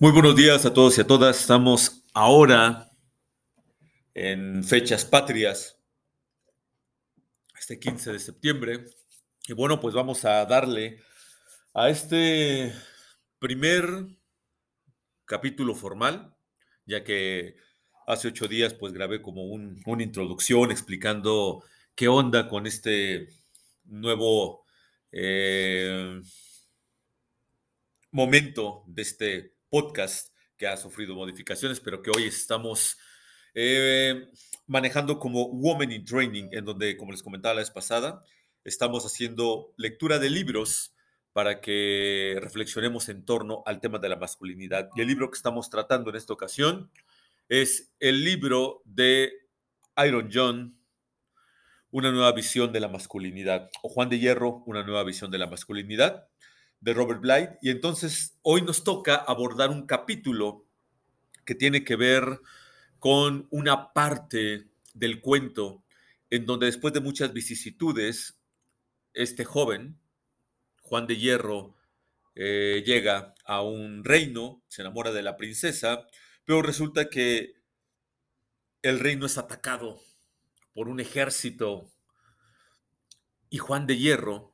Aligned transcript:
Muy 0.00 0.12
buenos 0.12 0.36
días 0.36 0.64
a 0.64 0.72
todos 0.72 0.96
y 0.96 1.00
a 1.00 1.06
todas. 1.08 1.40
Estamos 1.40 2.04
ahora 2.14 2.88
en 4.14 4.62
fechas 4.62 5.04
patrias, 5.04 5.76
este 7.58 7.80
15 7.80 8.12
de 8.12 8.20
septiembre. 8.20 8.84
Y 9.48 9.54
bueno, 9.54 9.80
pues 9.80 9.96
vamos 9.96 10.24
a 10.24 10.44
darle 10.46 11.02
a 11.74 11.88
este 11.88 12.72
primer 13.40 14.06
capítulo 15.24 15.74
formal, 15.74 16.32
ya 16.86 17.02
que 17.02 17.56
hace 18.06 18.28
ocho 18.28 18.46
días 18.46 18.74
pues 18.74 18.92
grabé 18.92 19.20
como 19.20 19.46
una 19.46 20.02
introducción 20.04 20.70
explicando 20.70 21.64
qué 21.96 22.06
onda 22.06 22.48
con 22.48 22.68
este 22.68 23.30
nuevo 23.82 24.64
eh, 25.10 26.20
momento 28.12 28.84
de 28.86 29.02
este 29.02 29.57
podcast 29.70 30.34
que 30.56 30.66
ha 30.66 30.76
sufrido 30.76 31.14
modificaciones, 31.14 31.80
pero 31.80 32.02
que 32.02 32.10
hoy 32.10 32.24
estamos 32.24 32.98
eh, 33.54 34.28
manejando 34.66 35.18
como 35.18 35.48
Woman 35.48 35.92
in 35.92 36.04
Training, 36.04 36.48
en 36.52 36.64
donde, 36.64 36.96
como 36.96 37.12
les 37.12 37.22
comentaba 37.22 37.54
la 37.54 37.60
vez 37.60 37.70
pasada, 37.70 38.24
estamos 38.64 39.04
haciendo 39.04 39.72
lectura 39.76 40.18
de 40.18 40.30
libros 40.30 40.94
para 41.32 41.60
que 41.60 42.36
reflexionemos 42.40 43.08
en 43.08 43.24
torno 43.24 43.62
al 43.66 43.80
tema 43.80 43.98
de 43.98 44.08
la 44.08 44.16
masculinidad. 44.16 44.90
Y 44.96 45.00
el 45.00 45.08
libro 45.08 45.30
que 45.30 45.36
estamos 45.36 45.70
tratando 45.70 46.10
en 46.10 46.16
esta 46.16 46.32
ocasión 46.32 46.90
es 47.48 47.92
el 48.00 48.24
libro 48.24 48.82
de 48.84 49.32
Iron 50.04 50.28
John, 50.32 50.74
Una 51.90 52.12
nueva 52.12 52.32
visión 52.32 52.72
de 52.72 52.80
la 52.80 52.88
masculinidad, 52.88 53.70
o 53.82 53.88
Juan 53.88 54.08
de 54.08 54.18
Hierro, 54.18 54.62
Una 54.66 54.82
nueva 54.82 55.04
visión 55.04 55.30
de 55.30 55.38
la 55.38 55.46
masculinidad 55.46 56.28
de 56.80 56.94
Robert 56.94 57.20
Blythe. 57.20 57.58
Y 57.62 57.70
entonces 57.70 58.38
hoy 58.42 58.62
nos 58.62 58.84
toca 58.84 59.16
abordar 59.16 59.70
un 59.70 59.86
capítulo 59.86 60.64
que 61.44 61.54
tiene 61.54 61.84
que 61.84 61.96
ver 61.96 62.40
con 62.98 63.46
una 63.50 63.92
parte 63.92 64.68
del 64.94 65.20
cuento 65.20 65.82
en 66.30 66.44
donde 66.44 66.66
después 66.66 66.92
de 66.92 67.00
muchas 67.00 67.32
vicisitudes, 67.32 68.38
este 69.14 69.44
joven, 69.44 69.98
Juan 70.82 71.06
de 71.06 71.16
Hierro, 71.16 71.74
eh, 72.34 72.82
llega 72.86 73.34
a 73.44 73.62
un 73.62 74.04
reino, 74.04 74.62
se 74.68 74.82
enamora 74.82 75.10
de 75.12 75.22
la 75.22 75.36
princesa, 75.36 76.06
pero 76.44 76.62
resulta 76.62 77.08
que 77.08 77.54
el 78.82 79.00
reino 79.00 79.26
es 79.26 79.38
atacado 79.38 80.00
por 80.74 80.88
un 80.88 81.00
ejército 81.00 81.90
y 83.50 83.58
Juan 83.58 83.86
de 83.86 83.96
Hierro 83.96 84.52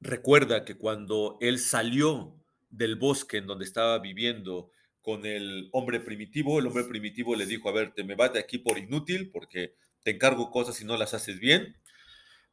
recuerda 0.00 0.64
que 0.64 0.76
cuando 0.76 1.38
él 1.40 1.58
salió 1.58 2.34
del 2.70 2.96
bosque 2.96 3.38
en 3.38 3.46
donde 3.46 3.64
estaba 3.64 3.98
viviendo 3.98 4.70
con 5.02 5.24
el 5.24 5.68
hombre 5.72 6.00
primitivo, 6.00 6.58
el 6.58 6.66
hombre 6.66 6.84
primitivo 6.84 7.34
le 7.34 7.46
dijo, 7.46 7.68
a 7.68 7.72
ver, 7.72 7.92
te 7.92 8.04
me 8.04 8.14
vas 8.14 8.32
de 8.32 8.40
aquí 8.40 8.58
por 8.58 8.78
inútil 8.78 9.30
porque 9.30 9.74
te 10.02 10.10
encargo 10.10 10.50
cosas 10.50 10.80
y 10.80 10.84
no 10.84 10.96
las 10.96 11.14
haces 11.14 11.38
bien, 11.38 11.76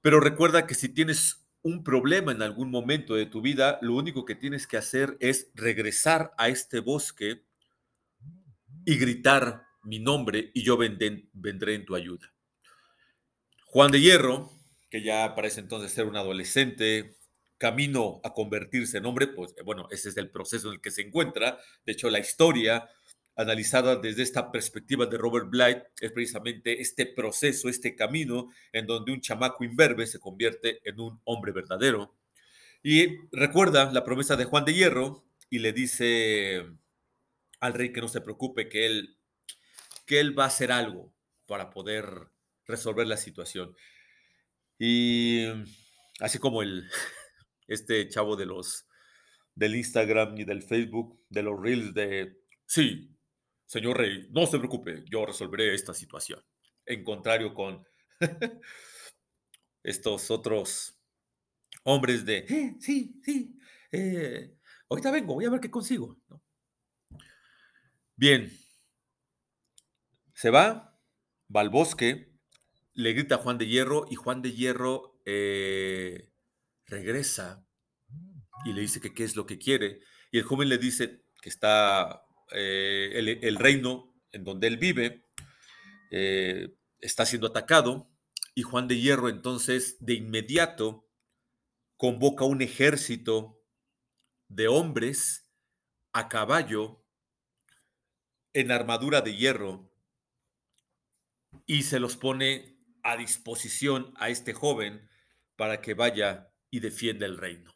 pero 0.02 0.20
recuerda 0.20 0.68
que 0.68 0.76
si 0.76 0.90
tienes 0.90 1.46
un 1.62 1.84
problema 1.84 2.32
en 2.32 2.42
algún 2.42 2.70
momento 2.70 3.16
de 3.16 3.26
tu 3.26 3.42
vida, 3.42 3.80
lo 3.82 3.96
único 3.96 4.24
que 4.24 4.36
tienes 4.36 4.68
que 4.68 4.78
hacer 4.78 5.18
es 5.20 5.50
regresar 5.56 6.32
a 6.38 6.48
este 6.48 6.80
bosque 6.80 7.44
y 8.86 8.98
gritar 8.98 9.64
mi 9.84 10.00
nombre 10.00 10.52
y 10.54 10.64
yo 10.64 10.78
vendré 10.78 11.74
en 11.74 11.86
tu 11.86 11.96
ayuda. 11.96 12.32
Juan 13.66 13.92
de 13.92 14.00
Hierro, 14.00 14.52
que 14.90 15.02
ya 15.02 15.34
parece 15.36 15.60
entonces 15.60 15.92
ser 15.92 16.06
un 16.06 16.16
adolescente, 16.16 17.18
camino 17.58 18.20
a 18.24 18.34
convertirse 18.34 18.98
en 18.98 19.06
hombre, 19.06 19.28
pues 19.28 19.54
bueno, 19.64 19.88
ese 19.92 20.10
es 20.10 20.18
el 20.18 20.30
proceso 20.30 20.68
en 20.68 20.76
el 20.76 20.82
que 20.82 20.92
se 20.92 21.02
encuentra. 21.02 21.58
De 21.86 21.94
hecho, 21.94 22.10
la 22.10 22.20
historia 22.20 22.90
analizada 23.36 23.98
desde 23.98 24.24
esta 24.24 24.52
perspectiva 24.52 25.06
de 25.06 25.18
Robert 25.18 25.50
Blythe 25.50 25.88
es 26.00 26.12
precisamente 26.12 26.82
este 26.82 27.06
proceso, 27.06 27.68
este 27.70 27.96
camino 27.96 28.50
en 28.72 28.86
donde 28.86 29.12
un 29.12 29.22
chamaco 29.22 29.64
imberbe 29.64 30.08
se 30.08 30.20
convierte 30.20 30.80
en 30.88 31.00
un 31.00 31.22
hombre 31.26 31.52
verdadero. 31.52 32.16
Y 32.82 33.18
recuerda 33.32 33.92
la 33.92 34.04
promesa 34.04 34.36
de 34.36 34.46
Juan 34.46 34.66
de 34.66 34.74
Hierro 34.74 35.26
y 35.50 35.60
le 35.60 35.74
dice 35.74 36.66
al 37.60 37.74
rey 37.74 37.92
que 37.92 38.02
no 38.02 38.08
se 38.08 38.22
preocupe, 38.22 38.70
que 38.70 38.86
él, 38.86 39.18
que 40.06 40.20
él 40.20 40.38
va 40.38 40.44
a 40.46 40.48
hacer 40.48 40.72
algo 40.72 41.12
para 41.46 41.72
poder 41.72 42.30
resolver 42.66 43.08
la 43.08 43.18
situación. 43.18 43.76
Y 44.78 45.46
así 46.20 46.38
como 46.38 46.62
el, 46.62 46.90
este 47.68 48.08
chavo 48.10 48.36
de 48.36 48.46
los 48.46 48.88
del 49.56 49.76
Instagram 49.76 50.38
y 50.38 50.44
del 50.44 50.62
Facebook, 50.62 51.20
de 51.30 51.44
los 51.44 51.60
reels 51.60 51.94
de, 51.94 52.42
sí, 52.66 53.16
señor 53.66 53.98
Rey, 53.98 54.28
no 54.32 54.46
se 54.46 54.58
preocupe, 54.58 55.04
yo 55.10 55.26
resolveré 55.26 55.74
esta 55.74 55.94
situación. 55.94 56.42
En 56.86 57.04
contrario 57.04 57.54
con 57.54 57.86
estos 59.84 60.30
otros 60.30 61.00
hombres 61.84 62.26
de, 62.26 62.40
eh, 62.50 62.76
sí, 62.80 63.20
sí, 63.24 63.58
eh, 63.92 64.58
ahorita 64.90 65.12
vengo, 65.12 65.36
voy 65.36 65.46
a 65.46 65.50
ver 65.50 65.62
qué 65.62 65.72
consigo. 65.72 66.20
Bien, 68.18 68.52
se 70.34 70.50
va, 70.50 71.00
va 71.54 71.62
al 71.62 71.70
bosque, 71.70 72.34
le 72.94 73.14
grita 73.14 73.36
a 73.36 73.38
Juan 73.40 73.58
de 73.58 73.68
Hierro 73.68 74.06
y 74.10 74.16
Juan 74.16 74.42
de 74.42 74.54
Hierro 74.54 75.22
eh, 75.26 76.32
regresa 76.88 77.66
y 78.66 78.74
le 78.74 78.82
dice 78.82 79.02
que 79.02 79.14
qué 79.14 79.24
es 79.24 79.36
lo 79.36 79.46
que 79.46 79.58
quiere. 79.58 80.02
Y 80.32 80.38
el 80.38 80.44
joven 80.44 80.70
le 80.70 80.78
dice 80.78 81.24
que 81.42 81.50
está 81.50 82.24
eh, 82.52 83.12
el, 83.42 83.56
reino 83.58 84.14
en 84.32 84.44
donde 84.44 84.68
él 84.68 84.78
vive, 84.78 85.26
eh, 86.12 86.76
está 87.00 87.26
siendo 87.26 87.48
atacado. 87.48 88.10
Y 88.54 88.64
Juan 88.64 88.88
de 88.88 89.00
Hierro 89.00 89.30
entonces 89.30 89.98
de 90.00 90.14
inmediato 90.14 91.10
convoca 91.98 92.46
un 92.46 92.62
ejército 92.62 93.62
de 94.48 94.68
hombres 94.68 95.50
a 96.14 96.30
caballo 96.30 97.04
en 98.54 98.72
armadura 98.72 99.22
de 99.22 99.36
hierro 99.36 99.92
y 101.66 101.84
se 101.84 102.00
los 102.00 102.16
pone 102.16 102.78
a 103.04 103.18
disposición 103.18 104.14
a 104.18 104.30
este 104.30 104.54
joven 104.54 105.10
para 105.58 105.82
que 105.82 105.94
vaya 105.94 106.54
y 106.76 106.82
defienda 106.82 107.26
el 107.26 107.38
reino. 107.38 107.74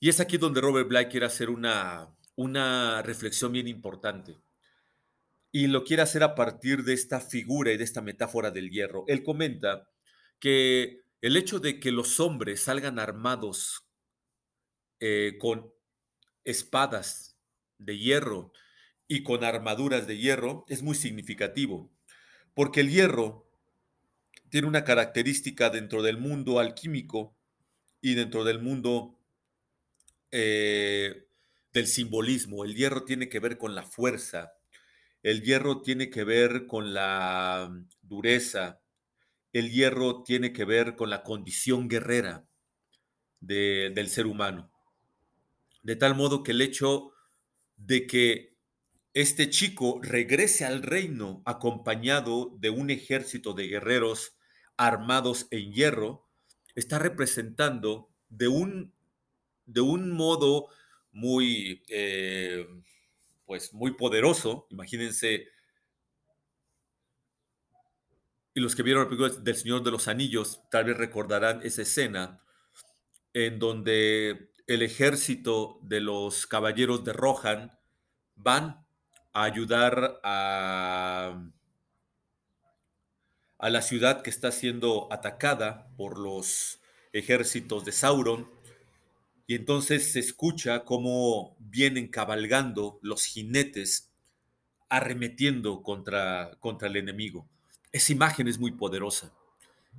Y 0.00 0.08
es 0.08 0.20
aquí 0.20 0.38
donde 0.38 0.62
Robert 0.62 0.88
Bly 0.88 1.08
quiere 1.08 1.26
hacer 1.26 1.50
una, 1.50 2.08
una 2.34 3.02
reflexión 3.02 3.52
bien 3.52 3.68
importante. 3.68 4.38
Y 5.52 5.66
lo 5.66 5.84
quiere 5.84 6.02
hacer 6.02 6.22
a 6.22 6.34
partir 6.34 6.82
de 6.84 6.94
esta 6.94 7.20
figura 7.20 7.72
y 7.72 7.76
de 7.76 7.84
esta 7.84 8.00
metáfora 8.00 8.50
del 8.50 8.70
hierro. 8.70 9.04
Él 9.06 9.22
comenta 9.22 9.90
que 10.38 11.02
el 11.20 11.36
hecho 11.36 11.60
de 11.60 11.78
que 11.78 11.92
los 11.92 12.20
hombres 12.20 12.62
salgan 12.62 12.98
armados 12.98 13.84
eh, 14.98 15.36
con 15.38 15.70
espadas 16.44 17.36
de 17.76 17.98
hierro 17.98 18.52
y 19.08 19.22
con 19.22 19.44
armaduras 19.44 20.06
de 20.06 20.16
hierro 20.16 20.64
es 20.68 20.82
muy 20.82 20.94
significativo, 20.94 21.92
porque 22.54 22.80
el 22.80 22.90
hierro 22.90 23.46
tiene 24.48 24.68
una 24.68 24.84
característica 24.84 25.68
dentro 25.68 26.02
del 26.02 26.16
mundo 26.16 26.58
alquímico 26.58 27.36
y 28.00 28.14
dentro 28.14 28.44
del 28.44 28.60
mundo 28.60 29.18
eh, 30.30 31.26
del 31.72 31.86
simbolismo. 31.86 32.64
El 32.64 32.74
hierro 32.74 33.04
tiene 33.04 33.28
que 33.28 33.40
ver 33.40 33.58
con 33.58 33.74
la 33.74 33.82
fuerza, 33.82 34.52
el 35.22 35.42
hierro 35.42 35.82
tiene 35.82 36.10
que 36.10 36.24
ver 36.24 36.66
con 36.66 36.94
la 36.94 37.70
dureza, 38.02 38.80
el 39.52 39.70
hierro 39.70 40.22
tiene 40.22 40.52
que 40.52 40.64
ver 40.64 40.96
con 40.96 41.10
la 41.10 41.22
condición 41.22 41.88
guerrera 41.88 42.46
del 43.40 44.08
ser 44.08 44.26
humano. 44.26 44.70
De 45.82 45.96
tal 45.96 46.14
modo 46.14 46.42
que 46.42 46.52
el 46.52 46.60
hecho 46.60 47.12
de 47.76 48.06
que 48.06 48.56
este 49.14 49.50
chico 49.50 49.98
regrese 50.02 50.64
al 50.64 50.82
reino 50.82 51.42
acompañado 51.44 52.54
de 52.58 52.70
un 52.70 52.90
ejército 52.90 53.54
de 53.54 53.66
guerreros 53.66 54.36
armados 54.76 55.48
en 55.50 55.72
hierro, 55.72 56.29
está 56.80 56.98
representando 56.98 58.10
de 58.28 58.48
un, 58.48 58.92
de 59.66 59.80
un 59.80 60.10
modo 60.10 60.68
muy, 61.12 61.82
eh, 61.88 62.66
pues 63.46 63.72
muy 63.72 63.92
poderoso. 63.92 64.66
Imagínense, 64.70 65.48
y 68.54 68.60
los 68.60 68.74
que 68.74 68.82
vieron 68.82 69.04
la 69.04 69.08
película 69.08 69.42
del 69.42 69.56
Señor 69.56 69.82
de 69.82 69.90
los 69.90 70.08
Anillos 70.08 70.62
tal 70.70 70.84
vez 70.84 70.96
recordarán 70.96 71.60
esa 71.62 71.82
escena 71.82 72.42
en 73.32 73.58
donde 73.58 74.50
el 74.66 74.82
ejército 74.82 75.78
de 75.82 76.00
los 76.00 76.46
caballeros 76.46 77.04
de 77.04 77.12
Rohan 77.12 77.78
van 78.34 78.86
a 79.32 79.44
ayudar 79.44 80.20
a 80.24 81.50
a 83.60 83.70
la 83.70 83.82
ciudad 83.82 84.22
que 84.22 84.30
está 84.30 84.52
siendo 84.52 85.12
atacada 85.12 85.88
por 85.96 86.18
los 86.18 86.80
ejércitos 87.12 87.84
de 87.84 87.92
Sauron. 87.92 88.48
Y 89.46 89.54
entonces 89.54 90.12
se 90.12 90.20
escucha 90.20 90.84
cómo 90.84 91.56
vienen 91.58 92.08
cabalgando 92.08 92.98
los 93.02 93.24
jinetes 93.24 94.10
arremetiendo 94.88 95.82
contra, 95.82 96.52
contra 96.60 96.88
el 96.88 96.96
enemigo. 96.96 97.48
Esa 97.92 98.12
imagen 98.12 98.48
es 98.48 98.58
muy 98.58 98.72
poderosa. 98.72 99.32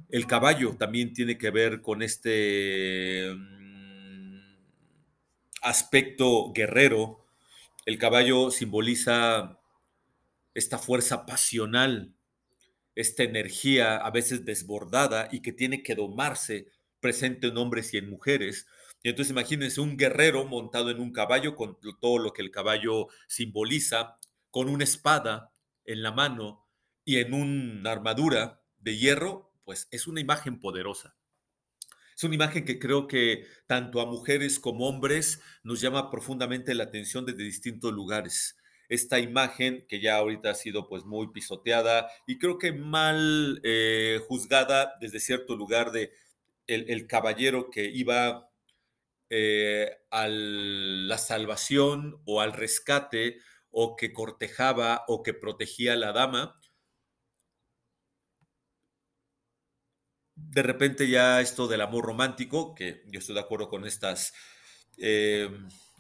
El 0.10 0.25
caballo 0.25 0.75
también 0.78 1.14
tiene 1.14 1.38
que 1.38 1.50
ver 1.50 1.81
con 1.81 2.02
este 2.02 3.34
mm, 3.34 4.40
aspecto 5.62 6.52
guerrero. 6.54 7.25
El 7.86 7.98
caballo 7.98 8.52
simboliza 8.52 9.60
esta 10.54 10.78
fuerza 10.78 11.25
pasional, 11.25 12.14
esta 12.96 13.24
energía 13.24 13.98
a 13.98 14.12
veces 14.12 14.46
desbordada 14.46 15.30
y 15.32 15.42
que 15.42 15.54
tiene 15.54 15.84
que 15.84 15.96
domarse 15.96 16.68
presente 17.00 17.48
en 17.48 17.58
hombres 17.58 17.94
y 17.94 17.98
en 17.98 18.10
mujeres. 18.10 18.68
Y 19.04 19.10
entonces 19.10 19.32
imagínense 19.32 19.82
un 19.82 19.98
guerrero 19.98 20.46
montado 20.46 20.92
en 20.92 21.00
un 21.00 21.12
caballo 21.12 21.56
con 21.56 21.78
todo 22.00 22.20
lo 22.20 22.34
que 22.34 22.42
el 22.42 22.52
caballo 22.52 23.08
simboliza, 23.28 24.18
con 24.50 24.70
una 24.70 24.84
espada 24.84 25.54
en 25.86 26.04
la 26.04 26.12
mano 26.12 26.68
y 27.04 27.18
en 27.18 27.34
una 27.34 27.92
armadura 27.92 28.62
de 28.78 28.98
hierro, 28.98 29.54
pues 29.64 29.88
es 29.92 30.08
una 30.08 30.22
imagen 30.22 30.60
poderosa. 30.60 31.16
Es 32.16 32.24
una 32.24 32.36
imagen 32.36 32.66
que 32.66 32.78
creo 32.78 33.08
que 33.08 33.48
tanto 33.66 34.00
a 34.02 34.06
mujeres 34.06 34.60
como 34.60 34.88
hombres 34.88 35.42
nos 35.64 35.82
llama 35.82 36.12
profundamente 36.12 36.76
la 36.76 36.84
atención 36.84 37.26
desde 37.26 37.44
distintos 37.44 37.92
lugares. 37.94 38.58
Esta 38.92 39.20
imagen 39.20 39.86
que 39.88 40.02
ya 40.02 40.18
ahorita 40.18 40.50
ha 40.50 40.54
sido 40.54 40.90
pues 40.90 41.06
muy 41.06 41.32
pisoteada 41.32 42.12
y 42.28 42.38
creo 42.38 42.58
que 42.58 42.74
mal 42.74 43.62
eh, 43.64 44.20
juzgada 44.28 44.98
desde 45.00 45.22
cierto 45.22 45.56
lugar 45.56 45.94
de 45.94 46.12
el, 46.68 47.08
caballero 47.08 47.70
que 47.70 47.86
iba 47.86 48.52
eh, 49.30 49.90
a 50.10 50.28
la 50.28 51.18
salvación 51.18 52.22
o 52.26 52.42
al 52.42 52.52
rescate 52.52 53.38
o 53.70 53.96
que 53.96 54.12
cortejaba 54.12 55.06
o 55.08 55.24
que 55.24 55.34
protegía 55.34 55.94
a 55.94 55.96
la 55.96 56.12
dama. 56.12 56.60
De 60.36 60.64
repente 60.64 61.08
ya 61.08 61.40
esto 61.40 61.70
del 61.70 61.80
amor 61.80 62.04
romántico, 62.04 62.76
que 62.76 63.04
yo 63.08 63.20
estoy 63.20 63.36
de 63.36 63.42
acuerdo 63.42 63.70
con 63.70 63.86
estas 63.86 64.34
eh, 64.98 65.50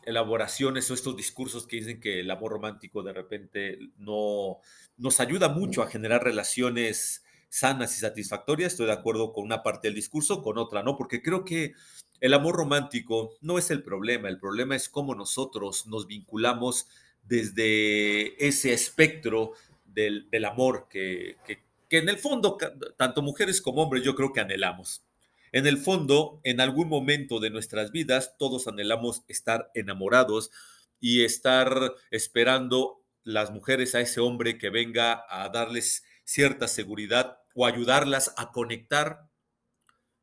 elaboraciones 0.05 0.89
o 0.89 0.93
estos 0.93 1.15
discursos 1.15 1.67
que 1.67 1.77
dicen 1.77 1.99
que 1.99 2.19
el 2.19 2.31
amor 2.31 2.53
romántico 2.53 3.03
de 3.03 3.13
repente 3.13 3.79
no 3.97 4.59
nos 4.97 5.19
ayuda 5.19 5.49
mucho 5.49 5.81
a 5.81 5.87
generar 5.87 6.23
relaciones 6.23 7.23
sanas 7.49 7.97
y 7.97 8.01
satisfactorias. 8.01 8.73
Estoy 8.73 8.87
de 8.87 8.93
acuerdo 8.93 9.33
con 9.33 9.43
una 9.43 9.63
parte 9.63 9.87
del 9.87 9.95
discurso, 9.95 10.41
con 10.41 10.57
otra 10.57 10.83
no, 10.83 10.97
porque 10.97 11.21
creo 11.21 11.43
que 11.43 11.73
el 12.19 12.33
amor 12.33 12.55
romántico 12.55 13.35
no 13.41 13.57
es 13.57 13.71
el 13.71 13.83
problema, 13.83 14.29
el 14.29 14.39
problema 14.39 14.75
es 14.75 14.89
cómo 14.89 15.15
nosotros 15.15 15.87
nos 15.87 16.07
vinculamos 16.07 16.87
desde 17.23 18.45
ese 18.45 18.73
espectro 18.73 19.53
del, 19.85 20.27
amor 20.45 20.87
que, 20.89 21.37
que 21.91 21.97
en 21.97 22.07
el 22.07 22.17
fondo, 22.17 22.57
tanto 22.95 23.21
mujeres 23.21 23.61
como 23.61 23.83
hombres, 23.83 24.03
yo 24.03 24.15
creo 24.15 24.31
que 24.31 24.39
anhelamos. 24.39 25.03
En 25.51 25.67
el 25.67 25.77
fondo, 25.77 26.39
en 26.43 26.61
algún 26.61 26.87
momento 26.87 27.39
de 27.39 27.49
nuestras 27.49 27.91
vidas, 27.91 28.35
todos 28.37 28.67
anhelamos 28.67 29.23
estar 29.27 29.69
enamorados 29.73 30.49
y 30.99 31.23
estar 31.23 31.93
esperando 32.09 33.03
las 33.23 33.51
mujeres 33.51 33.93
a 33.95 34.01
ese 34.01 34.21
hombre 34.21 34.57
que 34.57 34.69
venga 34.69 35.25
a 35.29 35.49
darles 35.49 36.03
cierta 36.23 36.67
seguridad 36.67 37.39
o 37.53 37.65
ayudarlas 37.65 38.33
a 38.37 38.51
conectar, 38.51 39.27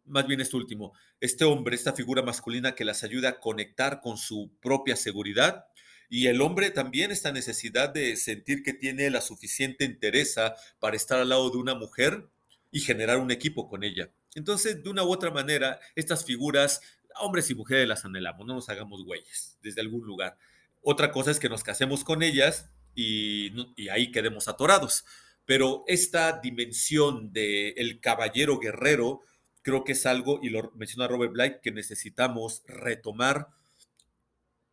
más 0.04 0.26
bien 0.26 0.40
este 0.40 0.56
último, 0.56 0.94
este 1.20 1.44
hombre, 1.44 1.76
esta 1.76 1.92
figura 1.92 2.22
masculina 2.22 2.74
que 2.74 2.86
las 2.86 3.04
ayuda 3.04 3.28
a 3.28 3.40
conectar 3.40 4.00
con 4.00 4.16
su 4.16 4.50
propia 4.60 4.96
seguridad 4.96 5.66
y 6.08 6.28
el 6.28 6.40
hombre 6.40 6.70
también 6.70 7.10
esta 7.10 7.32
necesidad 7.32 7.90
de 7.90 8.16
sentir 8.16 8.62
que 8.62 8.72
tiene 8.72 9.10
la 9.10 9.20
suficiente 9.20 9.84
entereza 9.84 10.54
para 10.78 10.96
estar 10.96 11.20
al 11.20 11.28
lado 11.28 11.50
de 11.50 11.58
una 11.58 11.74
mujer 11.74 12.30
y 12.70 12.80
generar 12.80 13.18
un 13.18 13.30
equipo 13.30 13.68
con 13.68 13.84
ella. 13.84 14.10
Entonces, 14.38 14.82
de 14.82 14.88
una 14.88 15.04
u 15.04 15.12
otra 15.12 15.30
manera, 15.30 15.78
estas 15.94 16.24
figuras, 16.24 16.80
hombres 17.20 17.50
y 17.50 17.54
mujeres 17.54 17.86
las 17.88 18.04
anhelamos, 18.04 18.46
no 18.46 18.54
nos 18.54 18.68
hagamos 18.68 19.04
güeyes 19.04 19.58
desde 19.62 19.80
algún 19.80 20.06
lugar. 20.06 20.38
Otra 20.80 21.12
cosa 21.12 21.30
es 21.30 21.38
que 21.38 21.48
nos 21.48 21.62
casemos 21.62 22.04
con 22.04 22.22
ellas 22.22 22.70
y, 22.94 23.52
y 23.76 23.88
ahí 23.88 24.10
quedemos 24.10 24.48
atorados 24.48 25.04
pero 25.48 25.82
esta 25.86 26.40
dimensión 26.40 27.32
del 27.32 27.72
el 27.78 28.00
caballero 28.00 28.58
guerrero 28.58 29.22
creo 29.62 29.82
que 29.82 29.92
es 29.92 30.04
algo, 30.04 30.40
y 30.42 30.50
lo 30.50 30.72
menciona 30.76 31.08
Robert 31.08 31.32
Blight, 31.32 31.60
que 31.62 31.70
necesitamos 31.72 32.62
retomar 32.66 33.48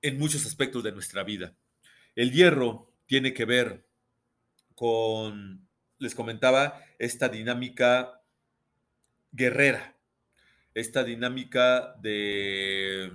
en 0.02 0.20
muchos 0.20 0.46
aspectos 0.46 0.84
de 0.84 0.92
nuestra 0.92 1.24
vida. 1.24 1.56
El 2.14 2.34
hierro 2.34 2.92
tiene 3.06 3.34
que 3.34 3.46
ver 3.46 3.86
con, 4.74 5.66
les 5.98 6.14
comentaba, 6.14 6.82
esta 7.00 7.30
dinámica 7.30 8.22
guerrera, 9.36 9.96
esta 10.74 11.04
dinámica 11.04 11.96
de 12.02 13.12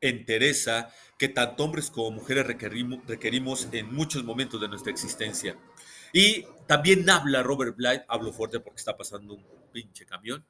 entereza 0.00 0.92
que 1.18 1.28
tanto 1.28 1.64
hombres 1.64 1.90
como 1.90 2.10
mujeres 2.10 2.46
requerimos, 2.46 3.06
requerimos 3.06 3.68
en 3.72 3.92
muchos 3.94 4.24
momentos 4.24 4.60
de 4.60 4.68
nuestra 4.68 4.92
existencia. 4.92 5.56
Y 6.12 6.44
también 6.66 7.08
habla 7.08 7.42
Robert 7.42 7.76
Blight, 7.76 8.02
hablo 8.08 8.32
fuerte 8.32 8.60
porque 8.60 8.78
está 8.78 8.96
pasando 8.96 9.34
un 9.34 9.44
pinche 9.72 10.06
camión. 10.06 10.44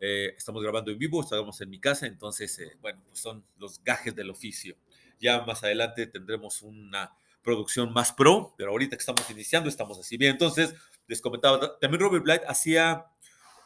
Eh, 0.00 0.34
estamos 0.36 0.62
grabando 0.62 0.90
en 0.90 0.98
vivo, 0.98 1.22
estamos 1.22 1.60
en 1.60 1.70
mi 1.70 1.80
casa, 1.80 2.06
entonces, 2.06 2.58
eh, 2.60 2.76
bueno, 2.80 3.02
pues 3.06 3.18
son 3.18 3.44
los 3.58 3.82
gajes 3.82 4.14
del 4.14 4.30
oficio. 4.30 4.76
Ya 5.20 5.40
más 5.42 5.64
adelante 5.64 6.06
tendremos 6.06 6.62
una 6.62 7.12
producción 7.42 7.92
más 7.92 8.12
pro, 8.12 8.54
pero 8.56 8.70
ahorita 8.70 8.96
que 8.96 9.00
estamos 9.00 9.28
iniciando 9.30 9.68
estamos 9.68 9.98
así. 9.98 10.16
Bien, 10.16 10.32
entonces, 10.32 10.74
les 11.06 11.20
comentaba, 11.20 11.78
también 11.78 12.00
Robert 12.00 12.22
Blight 12.22 12.42
hacía, 12.46 13.06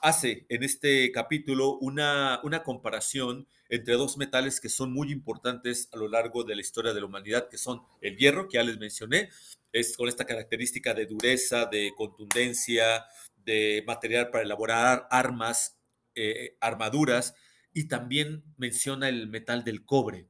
hace 0.03 0.47
en 0.49 0.65
este 0.65 1.13
capítulo 1.13 1.79
una, 1.79 2.41
una 2.43 2.65
comparación 2.65 3.47
entre 3.69 3.95
dos 3.95 4.19
metales 4.19 4.61
que 4.61 4.69
son 4.69 4.93
muy 4.93 5.13
importantes 5.13 5.89
a 5.93 5.97
lo 5.97 6.09
largo 6.09 6.43
de 6.45 6.57
la 6.57 6.61
historia 6.61 6.93
de 6.93 7.01
la 7.01 7.07
humanidad, 7.07 7.49
que 7.49 7.57
son 7.57 7.83
el 8.01 8.17
hierro, 8.17 8.49
que 8.49 8.57
ya 8.59 8.65
les 8.65 8.79
mencioné, 8.79 9.31
es 9.73 9.97
con 9.97 10.09
esta 10.09 10.27
característica 10.27 10.93
de 10.93 11.07
dureza, 11.07 11.67
de 11.67 11.93
contundencia, 11.97 13.07
de 13.37 13.85
material 13.87 14.31
para 14.31 14.45
elaborar 14.45 15.07
armas, 15.09 15.79
eh, 16.17 16.57
armaduras, 16.61 17.35
y 17.73 17.89
también 17.89 18.45
menciona 18.59 19.09
el 19.09 19.29
metal 19.29 19.65
del 19.65 19.85
cobre. 19.85 20.27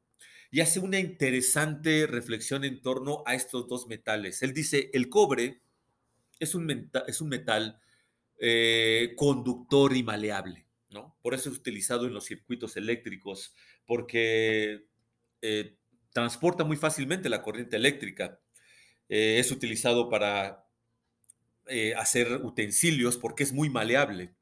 Y 0.51 0.61
hace 0.61 0.81
una 0.81 1.01
interesante 1.01 2.07
reflexión 2.07 2.63
en 2.65 2.83
torno 2.83 3.23
a 3.27 3.35
estos 3.35 3.67
dos 3.69 3.87
metales. 3.89 4.43
Él 4.43 4.53
dice, 4.53 4.91
el 4.93 5.09
cobre 5.09 5.63
es 6.39 6.55
un, 6.55 6.91
es 7.07 7.21
un 7.23 7.29
metal 7.31 7.81
eh, 8.39 9.15
conductor 9.17 9.97
y 9.97 10.03
maleable, 10.03 10.67
¿no? 10.91 11.17
Por 11.23 11.35
eso 11.35 11.51
es 11.51 11.57
utilizado 11.57 12.07
en 12.07 12.15
los 12.15 12.25
circuitos 12.25 12.77
eléctricos, 12.77 13.55
porque 13.87 14.87
eh, 15.41 15.77
transporta 16.13 16.65
muy 16.65 16.77
fácilmente 16.77 17.29
la 17.29 17.43
corriente 17.43 17.77
eléctrica. 17.77 18.41
Eh, 19.09 19.39
es 19.39 19.51
utilizado 19.51 20.09
para 20.09 20.67
hacer 21.97 22.41
utensilios 22.43 23.17
porque 23.17 23.45
es 23.45 23.53
muy 23.53 23.71
maleable. 23.71 24.35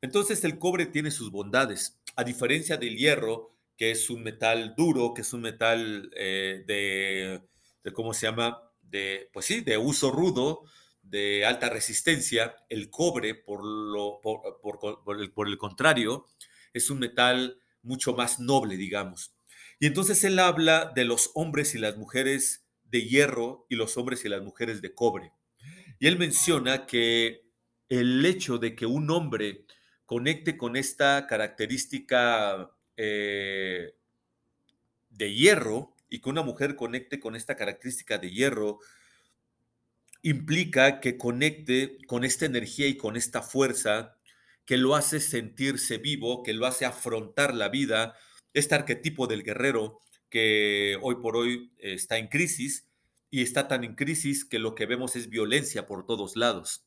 Entonces 0.00 0.44
el 0.44 0.58
cobre 0.58 0.86
tiene 0.86 1.10
sus 1.10 1.30
bondades, 1.30 1.98
a 2.14 2.24
diferencia 2.24 2.76
del 2.76 2.96
hierro, 2.96 3.58
que 3.76 3.92
es 3.92 4.10
un 4.10 4.22
metal 4.22 4.74
duro, 4.76 5.14
que 5.14 5.22
es 5.22 5.32
un 5.32 5.40
metal 5.40 6.10
eh, 6.16 6.64
de, 6.66 7.92
¿cómo 7.92 8.12
se 8.12 8.26
llama? 8.26 8.60
De, 8.82 9.30
pues 9.32 9.46
sí, 9.46 9.60
de 9.60 9.78
uso 9.78 10.10
rudo, 10.10 10.64
de 11.08 11.44
alta 11.44 11.68
resistencia. 11.68 12.56
El 12.68 12.90
cobre, 12.90 13.34
por, 13.34 13.64
lo, 13.64 14.20
por 14.22 15.48
el 15.48 15.58
contrario, 15.58 16.26
es 16.72 16.90
un 16.90 16.98
metal 16.98 17.60
mucho 17.82 18.14
más 18.14 18.40
noble, 18.40 18.76
digamos. 18.76 19.34
Y 19.80 19.86
entonces 19.86 20.24
él 20.24 20.38
habla 20.38 20.92
de 20.94 21.04
los 21.04 21.30
hombres 21.34 21.74
y 21.74 21.78
las 21.78 21.96
mujeres 21.96 22.66
de 22.84 23.06
hierro 23.06 23.66
y 23.68 23.76
los 23.76 23.96
hombres 23.96 24.24
y 24.24 24.28
las 24.28 24.42
mujeres 24.42 24.82
de 24.82 24.94
cobre. 24.94 25.32
Y 25.98 26.06
él 26.06 26.18
menciona 26.18 26.86
que 26.86 27.44
el 27.88 28.24
hecho 28.24 28.58
de 28.58 28.74
que 28.74 28.86
un 28.86 29.10
hombre 29.10 29.64
conecte 30.04 30.56
con 30.56 30.76
esta 30.76 31.26
característica 31.26 32.70
eh, 32.96 33.94
de 35.10 35.34
hierro 35.34 35.94
y 36.08 36.20
que 36.20 36.28
una 36.28 36.42
mujer 36.42 36.76
conecte 36.76 37.20
con 37.20 37.36
esta 37.36 37.56
característica 37.56 38.18
de 38.18 38.30
hierro 38.30 38.78
implica 40.22 41.00
que 41.00 41.16
conecte 41.16 41.98
con 42.06 42.24
esta 42.24 42.46
energía 42.46 42.86
y 42.88 42.96
con 42.96 43.16
esta 43.16 43.42
fuerza 43.42 44.16
que 44.64 44.76
lo 44.76 44.94
hace 44.94 45.20
sentirse 45.20 45.98
vivo, 45.98 46.42
que 46.42 46.52
lo 46.52 46.66
hace 46.66 46.84
afrontar 46.84 47.54
la 47.54 47.68
vida, 47.68 48.14
este 48.52 48.74
arquetipo 48.74 49.26
del 49.26 49.42
guerrero 49.42 50.00
que 50.28 50.98
hoy 51.00 51.16
por 51.16 51.36
hoy 51.36 51.72
está 51.78 52.18
en 52.18 52.28
crisis 52.28 52.86
y 53.30 53.42
está 53.42 53.68
tan 53.68 53.84
en 53.84 53.94
crisis 53.94 54.44
que 54.44 54.58
lo 54.58 54.74
que 54.74 54.86
vemos 54.86 55.16
es 55.16 55.28
violencia 55.28 55.86
por 55.86 56.06
todos 56.06 56.36
lados. 56.36 56.84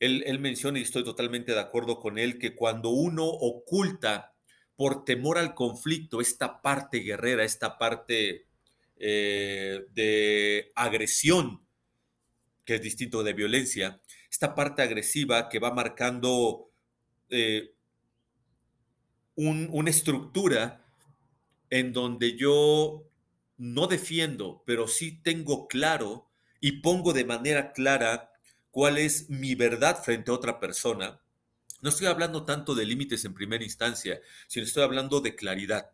Él, 0.00 0.38
menciona, 0.38 0.78
y 0.78 0.82
estoy 0.82 1.02
totalmente 1.02 1.52
de 1.52 1.60
acuerdo 1.60 1.98
con 1.98 2.18
él, 2.18 2.38
que 2.38 2.54
cuando 2.54 2.90
uno 2.90 3.24
oculta 3.24 4.32
por 4.76 5.04
temor 5.04 5.38
al 5.38 5.54
conflicto 5.54 6.20
esta 6.20 6.62
parte 6.62 6.98
guerrera, 6.98 7.42
esta 7.42 7.78
parte 7.78 8.46
eh, 8.96 9.86
de 9.92 10.70
agresión, 10.76 11.66
que 12.68 12.74
es 12.74 12.82
distinto 12.82 13.22
de 13.22 13.32
violencia, 13.32 13.98
esta 14.30 14.54
parte 14.54 14.82
agresiva 14.82 15.48
que 15.48 15.58
va 15.58 15.72
marcando 15.72 16.70
eh, 17.30 17.72
una 19.36 19.88
estructura 19.88 20.84
en 21.70 21.94
donde 21.94 22.36
yo 22.36 23.08
no 23.56 23.86
defiendo, 23.86 24.64
pero 24.66 24.86
sí 24.86 25.18
tengo 25.22 25.66
claro 25.66 26.28
y 26.60 26.82
pongo 26.82 27.14
de 27.14 27.24
manera 27.24 27.72
clara 27.72 28.32
cuál 28.70 28.98
es 28.98 29.30
mi 29.30 29.54
verdad 29.54 30.04
frente 30.04 30.30
a 30.30 30.34
otra 30.34 30.60
persona. 30.60 31.22
No 31.80 31.88
estoy 31.88 32.06
hablando 32.08 32.44
tanto 32.44 32.74
de 32.74 32.84
límites 32.84 33.24
en 33.24 33.32
primera 33.32 33.64
instancia, 33.64 34.20
sino 34.46 34.66
estoy 34.66 34.82
hablando 34.82 35.22
de 35.22 35.34
claridad. 35.34 35.90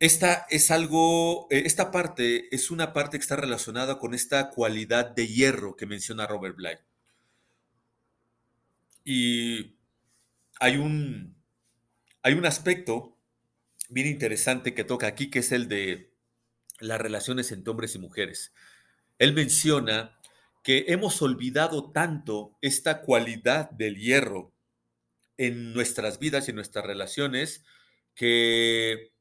Esta 0.00 0.46
es 0.50 0.70
algo, 0.70 1.48
eh, 1.50 1.62
esta 1.66 1.90
parte 1.90 2.54
es 2.54 2.70
una 2.70 2.92
parte 2.92 3.18
que 3.18 3.22
está 3.22 3.36
relacionada 3.36 3.98
con 3.98 4.14
esta 4.14 4.50
cualidad 4.50 5.06
de 5.10 5.26
hierro 5.26 5.76
que 5.76 5.86
menciona 5.86 6.26
Robert 6.26 6.56
Bly. 6.56 6.78
Y 9.04 9.76
hay 10.60 10.76
un, 10.76 11.36
hay 12.22 12.34
un 12.34 12.46
aspecto 12.46 13.16
bien 13.88 14.06
interesante 14.06 14.74
que 14.74 14.84
toca 14.84 15.06
aquí, 15.08 15.30
que 15.30 15.40
es 15.40 15.52
el 15.52 15.68
de 15.68 16.12
las 16.80 17.00
relaciones 17.00 17.50
entre 17.50 17.70
hombres 17.70 17.94
y 17.96 17.98
mujeres. 17.98 18.52
Él 19.18 19.34
menciona 19.34 20.18
que 20.62 20.86
hemos 20.88 21.22
olvidado 21.22 21.90
tanto 21.90 22.56
esta 22.60 23.02
cualidad 23.02 23.70
del 23.70 23.96
hierro 23.96 24.54
en 25.38 25.72
nuestras 25.72 26.18
vidas 26.18 26.46
y 26.46 26.50
en 26.50 26.56
nuestras 26.56 26.84
relaciones 26.84 27.64
que 28.14 29.12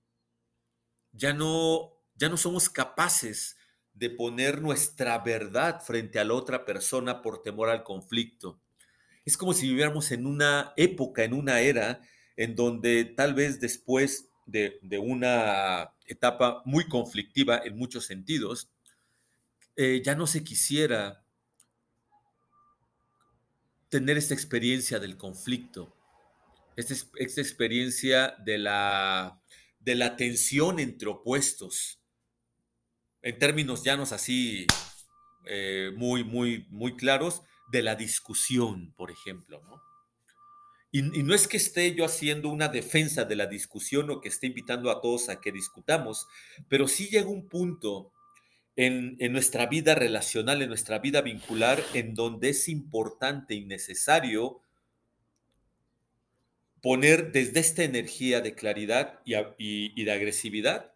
ya 1.18 1.34
no, 1.34 1.94
ya 2.16 2.30
no 2.30 2.38
somos 2.38 2.70
capaces 2.70 3.58
de 3.94 4.10
poner 4.12 4.62
nuestra 4.62 5.18
verdad 5.20 5.82
frente 5.82 6.20
a 6.20 6.24
la 6.24 6.36
otra 6.36 6.66
persona 6.66 7.22
por 7.22 7.42
temor 7.42 7.70
al 7.70 7.84
conflicto. 7.84 8.62
Es 9.26 9.36
como 9.38 9.54
si 9.54 9.68
viviéramos 9.68 10.12
en 10.12 10.28
una 10.28 10.74
época, 10.78 11.24
en 11.24 11.34
una 11.34 11.60
era, 11.60 12.02
en 12.38 12.56
donde 12.56 13.06
tal 13.06 13.34
vez 13.34 13.60
después 13.60 14.30
de, 14.46 14.80
una 15.02 15.92
etapa 16.06 16.62
muy 16.64 16.88
conflictiva 16.88 17.60
en 17.66 17.76
muchos 17.76 18.06
sentidos, 18.06 18.70
eh, 19.76 20.02
ya 20.04 20.16
no 20.16 20.28
se 20.28 20.44
quisiera 20.44 21.24
tener 23.90 24.18
esta 24.18 24.34
experiencia 24.34 25.00
del 25.00 25.18
conflicto, 25.18 25.94
esta, 26.76 26.94
esta 27.16 27.42
experiencia 27.42 28.36
de 28.46 28.60
la 28.60 29.42
de 29.88 29.96
la 29.96 30.17
tensión 30.17 30.79
entre 30.79 31.08
opuestos. 31.08 32.01
En 33.22 33.39
términos 33.39 33.86
llanos 33.86 34.12
así, 34.12 34.67
eh, 35.46 35.94
muy, 35.96 36.25
muy, 36.25 36.67
muy 36.70 36.98
claros, 36.98 37.41
de 37.72 37.84
la 37.84 37.96
discusión, 37.96 38.94
por 38.98 39.12
ejemplo, 39.12 39.63
¿no? 39.63 39.82
Y, 40.91 41.03
no 41.03 41.34
es 41.34 41.48
que 41.48 41.56
esté 41.56 41.96
yo 41.96 42.03
haciendo 42.03 42.50
una 42.50 42.67
defensa 42.67 43.24
de 43.24 43.38
la 43.38 43.46
discusión 43.46 44.10
o 44.10 44.20
que 44.20 44.27
esté 44.27 44.48
invitando 44.48 44.91
a 44.91 45.00
todos 45.00 45.29
a 45.29 45.39
que 45.39 45.53
discutamos, 45.53 46.27
pero 46.67 46.89
sí 46.89 47.08
llega 47.08 47.29
un 47.29 47.48
punto 47.48 48.12
en, 48.75 49.15
en, 49.20 49.32
nuestra 49.32 49.67
vida 49.67 49.96
relacional, 49.96 50.62
en 50.62 50.67
nuestra 50.67 51.00
vida 51.00 51.22
vincular, 51.22 51.82
en 51.94 52.13
donde 52.13 52.50
es 52.50 52.67
importante 52.67 53.56
y 53.56 53.63
necesario 53.63 54.60
poner 56.88 57.34
desde 57.34 57.60
esta 57.60 57.84
energía 57.84 58.39
de 58.39 58.56
claridad 58.56 59.20
y, 59.25 60.06
de 60.06 60.10
agresividad 60.10 60.94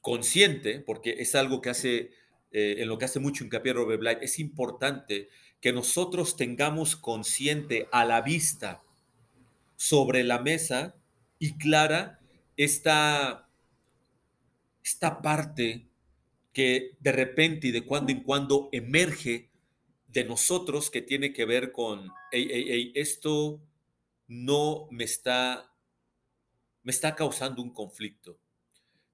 consciente, 0.00 0.78
porque 0.78 1.16
es 1.18 1.34
algo 1.34 1.60
que 1.60 1.70
hace, 1.70 2.12
eh, 2.52 2.76
en 2.78 2.88
lo 2.88 2.96
que 2.96 3.06
hace 3.06 3.18
mucho 3.18 3.42
hincapié 3.42 3.72
Robert 3.72 3.98
Bly, 3.98 4.18
es 4.20 4.38
importante 4.38 5.28
que 5.60 5.72
nosotros 5.72 6.36
tengamos 6.36 6.94
consciente 6.94 7.88
a 7.90 8.04
la 8.04 8.20
vista 8.20 8.84
sobre 9.74 10.22
la 10.22 10.38
mesa 10.38 10.94
y 11.40 11.54
clara 11.58 12.20
esta, 12.56 13.48
esta 14.84 15.20
parte 15.20 15.88
que 16.52 16.92
de 17.00 17.10
repente 17.10 17.66
y 17.66 17.70
de 17.72 17.84
cuando 17.84 18.12
en 18.12 18.22
cuando 18.22 18.68
emerge 18.70 19.50
de 20.06 20.22
nosotros 20.22 20.90
que 20.92 21.02
tiene 21.02 21.32
que 21.32 21.44
ver 21.44 21.72
con, 21.72 22.08
esto 22.30 23.65
no 24.26 24.88
me 24.90 25.04
está, 25.04 25.72
me 26.82 26.92
está 26.92 27.14
causando 27.14 27.62
un 27.62 27.72
conflicto. 27.72 28.38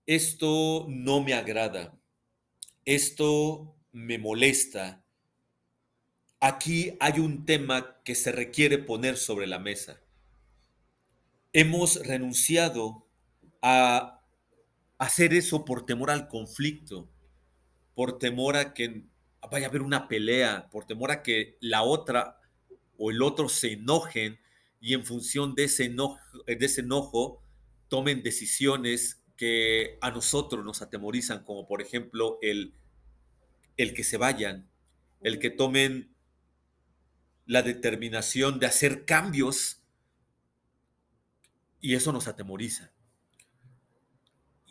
Esto 0.07 0.87
no 0.89 1.23
me 1.23 1.35
agrada. 1.35 1.99
Esto 2.85 3.77
me 3.93 4.19
molesta. 4.19 5.05
Aquí 6.41 6.97
hay 6.99 7.21
un 7.21 7.47
tema 7.47 8.03
que 8.05 8.15
se 8.15 8.33
requiere 8.33 8.79
poner 8.79 9.17
sobre 9.17 9.47
la 9.47 9.59
mesa. 9.59 10.01
Hemos 11.53 12.05
renunciado 12.07 13.07
a 13.61 14.25
hacer 14.99 15.35
eso 15.35 15.65
por 15.65 15.87
temor 15.87 16.11
al 16.11 16.29
conflicto, 16.29 17.09
por 17.95 18.19
temor 18.19 18.57
a 18.57 18.75
que 18.75 19.05
vaya 19.51 19.67
a 19.67 19.69
haber 19.69 19.83
una 19.83 20.09
pelea, 20.09 20.69
por 20.71 20.85
temor 20.85 21.11
a 21.11 21.23
que 21.23 21.59
la 21.61 21.83
otra 21.83 22.41
o 22.97 23.11
el 23.11 23.23
otro 23.23 23.49
se 23.49 23.73
enojen 23.73 24.39
y 24.83 24.95
en 24.95 25.07
función 25.07 25.55
de 25.55 25.65
ese 25.65 25.85
enojo, 25.85 26.19
de 26.45 26.67
ese 26.67 26.81
enojo 26.81 27.41
tomen 27.87 28.25
decisiones 28.25 29.23
que 29.37 29.97
a 30.01 30.11
nosotros 30.11 30.65
nos 30.65 30.83
atemorizan, 30.83 31.45
como 31.45 31.69
por 31.69 31.81
ejemplo 31.81 32.39
el, 32.43 32.75
el 33.77 33.95
que 33.95 34.03
se 34.03 34.17
vayan, 34.17 34.69
el 35.21 35.39
que 35.39 35.51
tomen 35.51 36.13
la 37.47 37.63
determinación 37.63 38.59
de 38.59 38.67
hacer 38.67 39.05
cambios 39.05 39.81
y 41.81 41.95
eso 41.95 42.13
nos 42.13 42.27
atemoriza. 42.27 42.91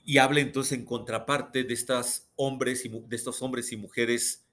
Y 0.03 0.17
habla 0.17 0.41
entonces 0.41 0.77
en 0.77 0.83
contraparte 0.83 1.63
de, 1.63 1.73
estas 1.73 2.29
hombres 2.35 2.83
y, 2.83 2.89
de 2.89 3.15
estos 3.15 3.41
hombres 3.41 3.71
y 3.71 3.77
mujeres 3.77 4.45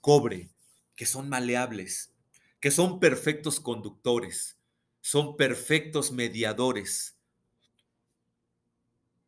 cobre, 0.00 0.48
que 0.96 1.04
son 1.04 1.28
maleables, 1.28 2.14
que 2.60 2.70
son 2.70 2.98
perfectos 2.98 3.60
conductores, 3.60 4.61
son 5.02 5.36
perfectos 5.36 6.12
mediadores. 6.12 7.18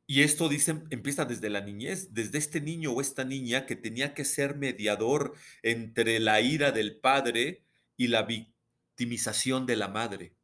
Y 0.06 0.22
esto 0.22 0.48
dice, 0.48 0.82
empieza 0.90 1.24
desde 1.24 1.50
la 1.50 1.60
niñez, 1.60 2.14
desde 2.14 2.38
este 2.38 2.60
niño 2.60 2.92
o 2.92 3.00
esta 3.00 3.24
niña 3.24 3.66
que 3.66 3.74
tenía 3.74 4.14
que 4.14 4.24
ser 4.24 4.56
mediador 4.56 5.34
entre 5.62 6.20
la 6.20 6.40
ira 6.40 6.72
del 6.72 6.96
padre 6.96 7.64
y 7.96 8.06
la 8.06 8.22
victimización 8.22 9.66
de 9.66 9.76
la 9.76 9.88
madre. 9.88 10.34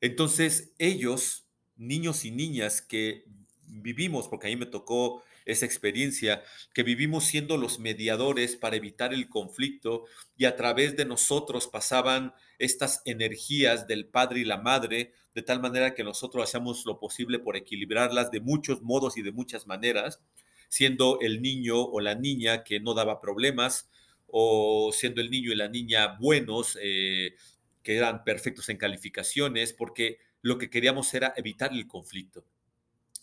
Entonces 0.00 0.72
ellos, 0.78 1.46
niños 1.76 2.24
y 2.24 2.30
niñas 2.30 2.82
que 2.82 3.24
vivimos, 3.64 4.28
porque 4.28 4.48
a 4.48 4.50
mí 4.50 4.56
me 4.56 4.66
tocó 4.66 5.22
esa 5.46 5.64
experiencia, 5.64 6.42
que 6.74 6.82
vivimos 6.82 7.24
siendo 7.24 7.56
los 7.56 7.78
mediadores 7.78 8.56
para 8.56 8.76
evitar 8.76 9.14
el 9.14 9.28
conflicto 9.28 10.04
y 10.36 10.44
a 10.44 10.56
través 10.56 10.96
de 10.96 11.06
nosotros 11.06 11.66
pasaban 11.66 12.34
estas 12.60 13.02
energías 13.06 13.86
del 13.88 14.06
padre 14.06 14.40
y 14.40 14.44
la 14.44 14.58
madre, 14.58 15.12
de 15.34 15.42
tal 15.42 15.60
manera 15.60 15.94
que 15.94 16.04
nosotros 16.04 16.44
hacíamos 16.44 16.84
lo 16.86 17.00
posible 17.00 17.38
por 17.38 17.56
equilibrarlas 17.56 18.30
de 18.30 18.40
muchos 18.40 18.82
modos 18.82 19.16
y 19.16 19.22
de 19.22 19.32
muchas 19.32 19.66
maneras, 19.66 20.20
siendo 20.68 21.18
el 21.20 21.42
niño 21.42 21.80
o 21.80 22.00
la 22.00 22.14
niña 22.14 22.62
que 22.62 22.78
no 22.78 22.94
daba 22.94 23.20
problemas, 23.20 23.90
o 24.26 24.92
siendo 24.92 25.20
el 25.20 25.30
niño 25.30 25.50
y 25.50 25.56
la 25.56 25.68
niña 25.68 26.18
buenos, 26.20 26.78
eh, 26.80 27.34
que 27.82 27.96
eran 27.96 28.22
perfectos 28.22 28.68
en 28.68 28.76
calificaciones, 28.76 29.72
porque 29.72 30.18
lo 30.42 30.58
que 30.58 30.70
queríamos 30.70 31.12
era 31.14 31.32
evitar 31.36 31.72
el 31.72 31.88
conflicto. 31.88 32.44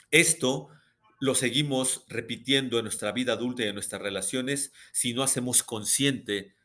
Esto 0.10 0.70
lo 1.20 1.36
seguimos 1.36 2.06
repitiendo 2.08 2.80
en 2.80 2.86
nuestra 2.86 3.12
vida 3.12 3.34
adulta 3.34 3.64
y 3.64 3.68
en 3.68 3.76
nuestras 3.76 4.02
relaciones 4.02 4.74
si 4.92 5.14
no 5.14 5.24
hacemos 5.24 5.64
consciente 5.64 6.57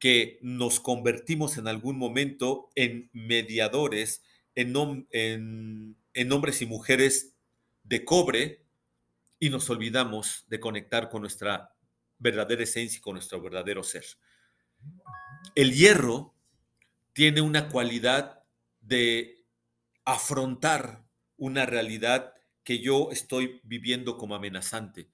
que 0.00 0.38
nos 0.40 0.80
convertimos 0.80 1.58
en 1.58 1.68
algún 1.68 1.98
momento 1.98 2.70
en 2.74 3.10
mediadores, 3.12 4.24
en, 4.54 4.74
hombres 6.32 6.62
y 6.62 6.66
mujeres 6.66 7.36
de 7.84 8.04
cobre 8.06 8.64
y 9.38 9.50
nos 9.50 9.68
olvidamos 9.68 10.46
de 10.48 10.58
conectar 10.58 11.10
con 11.10 11.20
nuestra 11.20 11.76
verdadera 12.18 12.62
esencia 12.62 12.96
y 12.96 13.00
con 13.02 13.14
nuestro 13.14 13.42
verdadero 13.42 13.84
ser. 13.84 14.04
El 15.54 15.74
hierro 15.74 16.34
tiene 17.12 17.42
una 17.42 17.68
cualidad 17.68 18.42
de 18.80 19.44
afrontar 20.06 21.04
una 21.36 21.66
realidad 21.66 22.32
que 22.64 22.78
yo 22.78 23.10
estoy 23.12 23.60
viviendo 23.64 24.16
como 24.16 24.34
amenazante. 24.34 25.10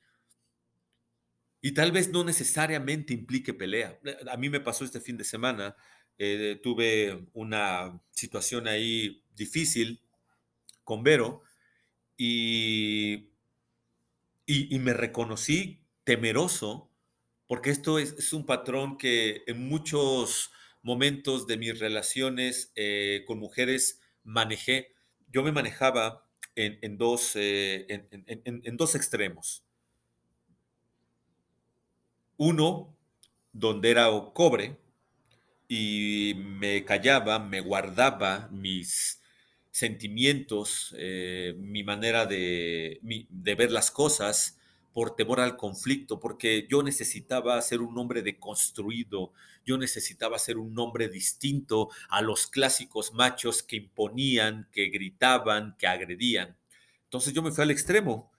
Y 1.66 1.73
tal 1.73 1.90
vez 1.90 2.11
no 2.12 2.23
necesariamente 2.23 3.12
implique 3.12 3.52
pelea. 3.52 3.99
A 4.30 4.37
mí 4.37 4.49
me 4.49 4.61
pasó 4.61 4.85
este 4.85 5.00
fin 5.00 5.16
de 5.16 5.25
semana, 5.25 5.75
eh, 6.16 6.61
tuve 6.62 7.26
una 7.32 8.00
situación 8.12 8.68
ahí 8.68 9.25
difícil 9.35 10.00
con 10.85 11.02
Vero 11.02 11.42
y, 12.16 13.30
y, 14.46 14.78
me 14.78 14.92
reconocí 14.92 15.82
temeroso, 16.04 16.88
porque 17.49 17.70
esto 17.70 17.99
es, 17.99 18.32
un 18.32 18.46
patrón 18.46 18.96
que 18.96 19.42
en 19.49 19.66
muchos 19.68 20.52
momentos 20.82 21.49
de 21.49 21.56
mis 21.56 21.80
relaciones 21.80 22.70
eh, 22.76 23.25
con 23.26 23.40
mujeres 23.40 24.00
manejé. 24.23 24.94
Yo 25.32 25.42
me 25.42 25.50
manejaba 25.50 26.28
en, 26.54 26.78
en 26.82 26.96
dos, 26.96 27.32
eh, 27.35 27.87
en, 27.88 28.62
en 28.64 28.76
dos 28.76 28.94
extremos. 28.94 29.65
Uno, 32.37 32.95
donde 33.52 33.90
era 33.90 34.09
cobre, 34.35 34.76
y 35.69 36.35
me 36.37 36.85
callaba, 36.85 37.38
me 37.38 37.61
guardaba 37.61 38.49
mis 38.52 39.21
sentimientos, 39.71 40.95
eh, 40.99 41.55
mi 41.59 41.83
manera 41.83 42.25
de, 42.26 43.00
de, 43.02 43.55
ver 43.55 43.71
las 43.71 43.90
cosas 43.90 44.59
por 44.93 45.16
temor 45.16 45.40
al 45.40 45.57
conflicto, 45.57 46.19
porque 46.19 46.66
yo 46.71 46.83
necesitaba 46.83 47.61
ser 47.61 47.81
un 47.83 47.99
hombre 47.99 48.23
deconstruido, 48.23 49.33
yo 49.66 49.76
necesitaba 49.76 50.38
ser 50.38 50.57
un 50.57 50.78
hombre 50.78 51.09
distinto 51.09 51.90
a 52.09 52.23
los 52.23 52.47
clásicos 52.47 53.12
machos 53.12 53.62
que 53.62 53.76
imponían, 53.76 54.69
que 54.73 54.88
gritaban, 54.88 55.76
que 55.78 55.87
agredían. 55.87 56.57
Entonces 57.05 57.35
yo 57.35 57.43
me 57.43 57.50
fui 57.50 57.62
al 57.62 57.71
extremo 57.71 58.31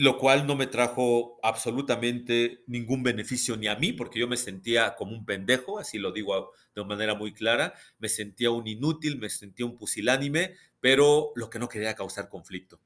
lo 0.00 0.16
cual 0.16 0.46
no 0.46 0.56
me 0.56 0.66
trajo 0.66 1.38
absolutamente 1.42 2.64
ningún 2.66 3.02
beneficio 3.02 3.58
ni 3.58 3.66
a 3.66 3.76
mí, 3.76 3.92
porque 3.92 4.18
yo 4.18 4.26
me 4.26 4.38
sentía 4.38 4.94
como 4.94 5.12
un 5.12 5.26
pendejo, 5.26 5.78
así 5.78 5.98
lo 5.98 6.10
digo 6.10 6.52
de 6.74 6.82
manera 6.86 7.14
muy 7.14 7.34
clara, 7.34 7.74
me 7.98 8.08
sentía 8.08 8.50
un 8.50 8.66
inútil, 8.66 9.18
me 9.18 9.28
sentía 9.28 9.66
un 9.66 9.76
pusilánime, 9.76 10.56
pero 10.80 11.32
lo 11.36 11.50
que 11.50 11.58
no 11.58 11.68
quería 11.68 11.94
causar 11.94 12.30
conflicto. 12.30 12.80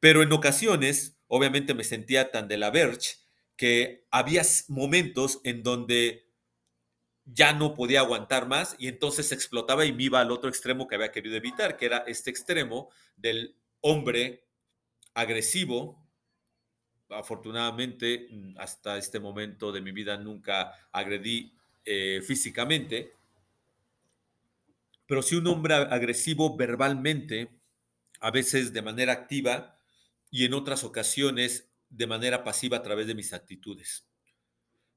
Pero 0.00 0.22
en 0.22 0.32
ocasiones, 0.32 1.18
obviamente 1.26 1.74
me 1.74 1.84
sentía 1.84 2.30
tan 2.30 2.48
de 2.48 2.56
la 2.56 2.70
verge 2.70 3.16
que 3.56 4.06
había 4.10 4.40
momentos 4.68 5.42
en 5.44 5.62
donde 5.62 6.30
ya 7.26 7.52
no 7.52 7.74
podía 7.74 8.00
aguantar 8.00 8.48
más 8.48 8.74
y 8.78 8.88
entonces 8.88 9.32
explotaba 9.32 9.84
y 9.84 9.92
me 9.92 10.04
iba 10.04 10.18
al 10.18 10.30
otro 10.30 10.48
extremo 10.48 10.88
que 10.88 10.94
había 10.94 11.12
querido 11.12 11.36
evitar, 11.36 11.76
que 11.76 11.84
era 11.84 11.98
este 12.06 12.30
extremo 12.30 12.88
del 13.16 13.58
hombre 13.82 14.46
agresivo, 15.12 16.03
afortunadamente, 17.14 18.28
mm, 18.30 18.58
hasta 18.58 18.98
este 18.98 19.20
momento 19.20 19.72
de 19.72 19.80
mi 19.80 19.92
vida 19.92 20.16
nunca 20.16 20.72
agredí 20.92 21.52
eh, 21.84 22.22
físicamente, 22.26 23.12
pero 25.06 25.22
sí 25.22 25.36
un 25.36 25.46
hombre 25.46 25.74
agresivo 25.74 26.56
verbalmente, 26.56 27.50
a 28.20 28.30
veces 28.30 28.72
de 28.72 28.82
manera 28.82 29.12
activa 29.12 29.78
y 30.30 30.44
en 30.44 30.54
otras 30.54 30.82
ocasiones 30.82 31.68
de 31.90 32.06
manera 32.06 32.42
pasiva 32.42 32.78
a 32.78 32.82
través 32.82 33.06
de 33.06 33.14
mis 33.14 33.32
actitudes. 33.32 34.06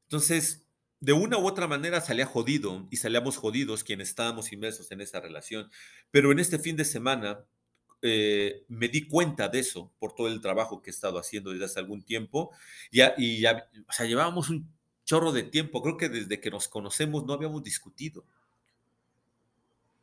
Entonces, 0.04 0.66
de 1.00 1.14
una 1.14 1.38
u 1.38 1.46
otra 1.46 1.68
manera 1.68 2.02
salía 2.02 2.26
jodido 2.26 2.88
y 2.90 2.98
salíamos 2.98 3.38
jodidos 3.38 3.84
quienes 3.84 4.10
estábamos 4.10 4.52
inmersos 4.52 4.92
en 4.92 5.02
esa 5.02 5.20
relación. 5.20 5.70
Pero 6.10 6.32
en 6.32 6.40
este 6.40 6.58
fin 6.58 6.76
de 6.76 6.86
semana 6.86 7.46
eh, 8.02 8.64
me 8.68 8.90
di 8.90 9.08
cuenta 9.08 9.50
de 9.50 9.60
eso 9.60 9.92
por 10.00 10.14
todo 10.14 10.28
el 10.28 10.40
trabajo 10.40 10.82
que 10.82 10.92
he 10.92 10.94
estado 10.94 11.18
haciendo 11.18 11.52
desde 11.52 11.66
hace 11.66 11.80
algún 11.80 12.04
tiempo. 12.04 12.52
Y 12.92 13.42
ya, 13.42 13.70
o 14.00 14.04
llevábamos 14.04 14.50
un 14.50 14.72
chorro 15.06 15.32
de 15.32 15.44
tiempo. 15.44 15.82
Creo 15.82 15.98
que 15.98 16.10
desde 16.10 16.40
que 16.40 16.52
nos 16.52 16.68
conocemos 16.68 17.26
no 17.26 17.34
habíamos 17.34 17.64
discutido. 17.64 18.26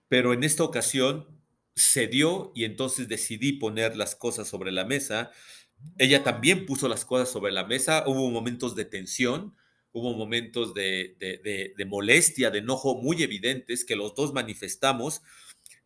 Pero 0.08 0.32
en 0.32 0.44
esta 0.44 0.64
ocasión 0.64 1.26
se 1.74 2.06
dio 2.06 2.52
y 2.54 2.64
entonces 2.64 3.08
decidí 3.08 3.54
poner 3.54 3.96
las 3.96 4.14
cosas 4.14 4.48
sobre 4.48 4.72
la 4.72 4.84
mesa. 4.84 5.30
Ella 5.98 6.22
también 6.22 6.66
puso 6.66 6.88
las 6.88 7.04
cosas 7.04 7.28
sobre 7.28 7.52
la 7.52 7.64
mesa. 7.64 8.04
Hubo 8.06 8.30
momentos 8.30 8.74
de 8.74 8.84
tensión, 8.84 9.54
hubo 9.92 10.14
momentos 10.14 10.74
de 10.74 11.86
molestia, 11.86 12.50
de 12.50 12.58
enojo 12.58 13.00
muy 13.00 13.22
evidentes 13.22 13.84
que 13.84 13.96
los 13.96 14.14
dos 14.14 14.32
manifestamos 14.32 15.22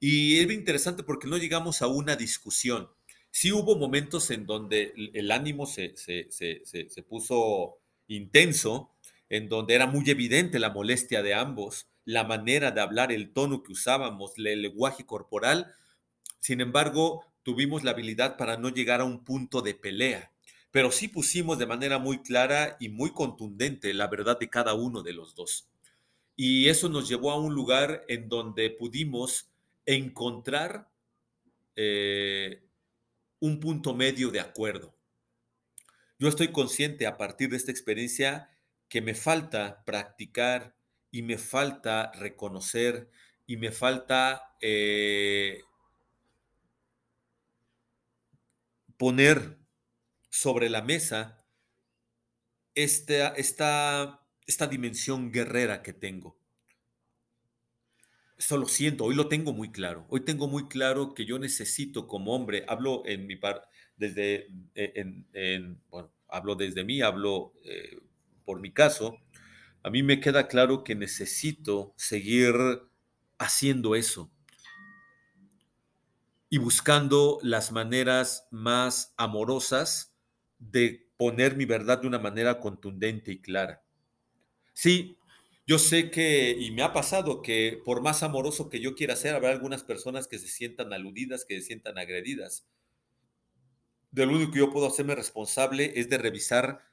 y 0.01 0.39
es 0.39 0.51
interesante 0.51 1.03
porque 1.03 1.29
no 1.29 1.39
llegamos 1.39 1.83
a 1.83 1.89
una 1.89 2.17
discusión. 2.17 2.89
Sí 3.31 3.53
hubo 3.53 3.77
momentos 3.77 4.31
en 4.31 4.47
donde 4.47 4.95
el 5.13 5.31
ánimo 5.31 5.67
se, 5.67 5.97
se, 5.97 6.29
se, 6.31 6.63
se, 6.65 7.03
puso 7.03 7.79
intenso, 8.07 8.95
en 9.29 9.49
donde 9.49 9.75
era 9.75 9.87
muy 9.87 10.09
evidente 10.09 10.59
la 10.59 10.71
molestia 10.71 11.23
de 11.23 11.35
ambos, 11.35 11.89
la 12.05 12.25
manera 12.25 12.71
de 12.71 12.81
hablar, 12.81 13.13
el 13.13 13.33
tono 13.33 13.63
que 13.63 13.73
usábamos, 13.73 14.33
el 14.37 14.63
lenguaje 14.63 15.05
corporal. 15.05 15.75
Sin 16.41 16.61
embargo, 16.61 17.25
tuvimos 17.43 17.85
la 17.85 17.91
habilidad 17.91 18.37
para 18.37 18.57
no 18.57 18.71
llegar 18.71 19.01
a 19.01 19.05
un 19.05 19.25
punto 19.25 19.61
de 19.61 19.75
pelea, 19.75 20.33
pero 20.71 20.91
sí 20.91 21.09
pusimos 21.09 21.59
de 21.59 21.67
manera 21.67 21.99
muy 21.99 22.23
clara 22.23 22.77
y 22.81 22.89
muy 22.89 23.13
contundente 23.13 23.93
la 23.93 24.07
verdad 24.07 24.39
de 24.39 24.49
cada 24.49 24.75
uno 24.75 25.03
de 25.03 25.13
los 25.13 25.35
dos. 25.35 25.69
Y 26.35 26.69
eso 26.69 26.89
nos 26.89 27.09
llevó 27.09 27.33
a 27.33 27.41
un 27.41 27.55
lugar 27.55 28.05
en 28.09 28.29
donde 28.29 28.71
pudimos 28.71 29.48
encontrar 29.89 30.93
eh, 31.75 32.63
un 33.41 33.59
punto 33.59 33.95
medio 33.95 34.31
de 34.31 34.41
acuerdo. 34.41 34.95
Yo 36.19 36.29
estoy 36.29 36.53
consciente 36.53 37.07
a 37.07 37.17
partir 37.17 37.49
de 37.49 37.57
esta 37.57 37.71
experiencia 37.71 38.51
que 38.91 39.01
me 39.01 39.15
falta 39.15 39.85
practicar 39.87 40.77
y 41.11 41.23
me 41.23 41.39
falta 41.39 42.13
reconocer 42.13 43.11
y 43.47 43.57
me 43.57 43.73
falta 43.73 44.57
eh, 44.61 45.63
poner 48.99 49.57
sobre 50.29 50.69
la 50.69 50.83
mesa 50.83 51.47
esta, 52.75 53.29
esta, 53.29 54.27
esta 54.47 54.67
dimensión 54.67 55.33
guerrera 55.33 55.83
que 55.83 55.95
tengo. 55.95 56.38
Eso 58.39 58.57
lo 58.57 58.69
siento, 58.69 59.05
hoy 59.05 59.17
lo 59.17 59.29
tengo 59.29 59.53
muy 59.53 59.73
claro. 59.73 60.07
Hoy 60.09 60.21
tengo 60.21 60.47
muy 60.47 60.69
claro 60.69 61.13
que 61.13 61.25
yo 61.25 61.39
necesito 61.41 62.07
como 62.07 62.35
hombre, 62.35 62.65
hablo 62.69 63.03
en 63.05 63.27
mi 63.27 63.35
parte, 63.35 63.67
desde, 63.97 64.47
eh, 64.77 64.93
en, 64.95 65.27
en, 65.33 65.83
bueno, 65.91 66.13
hablo 66.29 66.55
desde 66.55 66.85
mí, 66.85 67.01
hablo 67.03 67.53
eh, 67.65 67.99
por 68.45 68.61
mi 68.61 68.73
caso, 68.73 69.19
a 69.83 69.91
mí 69.91 70.03
me 70.05 70.21
queda 70.21 70.47
claro 70.49 70.85
que 70.85 70.95
necesito 70.95 71.95
seguir 71.97 72.55
haciendo 73.39 73.97
eso 73.97 74.31
y 76.51 76.59
buscando 76.59 77.39
las 77.43 77.73
maneras 77.73 78.49
más 78.51 79.15
amorosas 79.17 80.15
de 80.59 81.11
poner 81.17 81.57
mi 81.57 81.65
verdad 81.65 82.01
de 82.01 82.07
una 82.09 82.19
manera 82.19 82.61
contundente 82.61 83.33
y 83.33 83.41
clara. 83.41 83.83
Sí, 84.75 85.19
yo 85.69 85.79
sé 85.79 86.11
que, 86.11 86.57
y 86.59 86.71
me 86.71 86.83
ha 86.83 86.95
pasado 86.95 87.43
que 87.43 87.79
por 87.85 88.01
más 88.01 88.23
amoroso 88.23 88.71
que 88.71 88.81
yo 88.81 88.95
quiera 88.95 89.15
ser, 89.17 89.35
habrá 89.35 89.51
algunas 89.51 89.85
personas 89.85 90.27
que 90.27 90.39
se 90.39 90.49
sientan 90.49 90.95
aludidas, 90.95 91.45
que 91.45 91.61
se 91.61 91.67
sientan 91.67 91.99
agredidas. 91.99 92.67
De 94.11 94.25
lo 94.25 94.33
único 94.33 94.53
que 94.53 94.61
yo 94.61 94.73
puedo 94.73 94.87
hacerme 94.87 95.15
responsable 95.15 95.93
es 95.97 96.09
de 96.09 96.17
revisar 96.17 96.89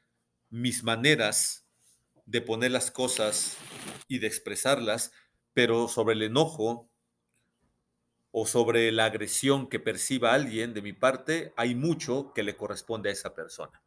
mis 0.49 0.83
maneras 0.83 1.65
de 2.25 2.41
poner 2.41 2.71
las 2.71 2.91
cosas 2.91 3.55
y 4.09 4.19
de 4.19 4.27
expresarlas, 4.27 5.13
pero 5.53 5.87
sobre 5.87 6.15
el 6.15 6.23
enojo 6.23 6.91
o 8.31 8.45
sobre 8.45 8.91
la 8.91 9.05
agresión 9.05 9.69
que 9.69 9.79
perciba 9.79 10.33
alguien 10.33 10.73
de 10.73 10.81
mi 10.81 10.91
parte, 10.91 11.53
hay 11.55 11.75
mucho 11.75 12.33
que 12.33 12.43
le 12.43 12.57
corresponde 12.57 13.07
a 13.07 13.13
esa 13.13 13.33
persona. 13.33 13.81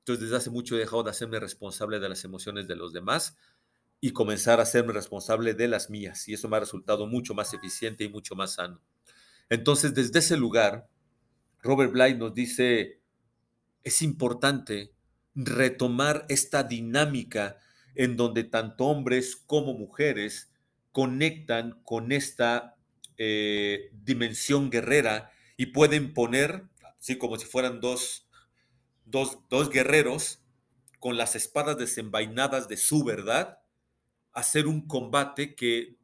Entonces, 0.00 0.24
desde 0.24 0.36
hace 0.38 0.50
mucho 0.50 0.74
he 0.74 0.80
dejado 0.80 1.04
de 1.04 1.10
hacerme 1.10 1.38
responsable 1.38 2.00
de 2.00 2.08
las 2.08 2.24
emociones 2.24 2.66
de 2.66 2.74
los 2.74 2.92
demás 2.92 3.36
y 4.00 4.12
comenzar 4.12 4.60
a 4.60 4.64
hacerme 4.64 4.92
responsable 4.92 5.54
de 5.54 5.68
las 5.68 5.90
mías. 5.90 6.28
Y 6.28 6.34
eso 6.34 6.48
me 6.48 6.56
ha 6.56 6.60
resultado 6.60 7.06
mucho 7.06 7.34
más 7.34 7.54
eficiente 7.54 8.04
y 8.04 8.08
mucho 8.08 8.34
más 8.34 8.54
sano. 8.54 8.80
Entonces, 9.48 9.94
desde 9.94 10.18
ese 10.18 10.36
lugar, 10.36 10.88
Robert 11.62 11.92
Bly 11.92 12.14
nos 12.16 12.34
dice, 12.34 13.00
es 13.84 14.02
importante 14.02 14.92
retomar 15.34 16.26
esta 16.28 16.62
dinámica 16.62 17.58
en 17.94 18.16
donde 18.16 18.44
tanto 18.44 18.86
hombres 18.86 19.36
como 19.36 19.74
mujeres 19.74 20.50
conectan 20.92 21.80
con 21.84 22.12
esta 22.12 22.76
eh, 23.18 23.90
dimensión 23.92 24.70
guerrera 24.70 25.30
y 25.56 25.66
pueden 25.66 26.12
poner, 26.12 26.64
así 26.98 27.16
como 27.16 27.38
si 27.38 27.46
fueran 27.46 27.80
dos, 27.80 28.28
dos, 29.04 29.38
dos 29.48 29.70
guerreros, 29.70 30.42
con 30.98 31.16
las 31.16 31.36
espadas 31.36 31.78
desenvainadas 31.78 32.68
de 32.68 32.76
su 32.76 33.04
verdad, 33.04 33.58
hacer 34.36 34.66
un 34.66 34.86
combate 34.86 35.54
que 35.56 35.96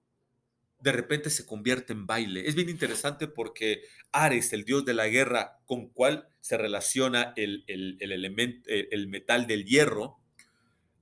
de 0.81 0.91
repente 0.91 1.31
se 1.31 1.47
convierte 1.47 1.93
en 1.93 2.07
baile. 2.07 2.49
Es 2.49 2.55
bien 2.55 2.71
interesante 2.71 3.29
porque 3.29 3.83
Ares, 4.11 4.53
el 4.53 4.65
dios 4.65 4.85
de 4.85 4.95
la 4.95 5.07
guerra, 5.07 5.61
con 5.67 5.91
cual 5.91 6.29
se 6.41 6.57
relaciona 6.57 7.35
el, 7.37 7.63
el, 7.69 7.99
elemento, 8.01 8.69
el 8.69 9.07
metal 9.07 9.47
del 9.47 9.65
hierro, 9.65 10.19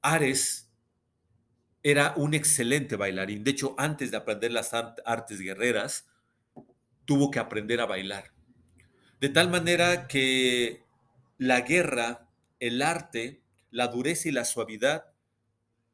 Ares 0.02 0.70
era 1.82 2.14
un 2.16 2.34
excelente 2.34 2.96
bailarín. 2.96 3.44
De 3.44 3.52
hecho, 3.52 3.74
antes 3.78 4.10
de 4.10 4.16
aprender 4.16 4.50
las 4.50 4.74
artes 4.74 5.40
guerreras, 5.40 6.08
tuvo 7.04 7.30
que 7.30 7.38
aprender 7.38 7.80
a 7.80 7.86
bailar. 7.86 8.32
De 9.20 9.28
tal 9.28 9.50
manera 9.50 10.08
que 10.08 10.82
la 11.38 11.60
guerra, 11.60 12.28
el 12.58 12.82
arte, 12.82 13.40
la 13.70 13.86
dureza 13.86 14.28
y 14.28 14.32
la 14.32 14.44
suavidad 14.44 15.12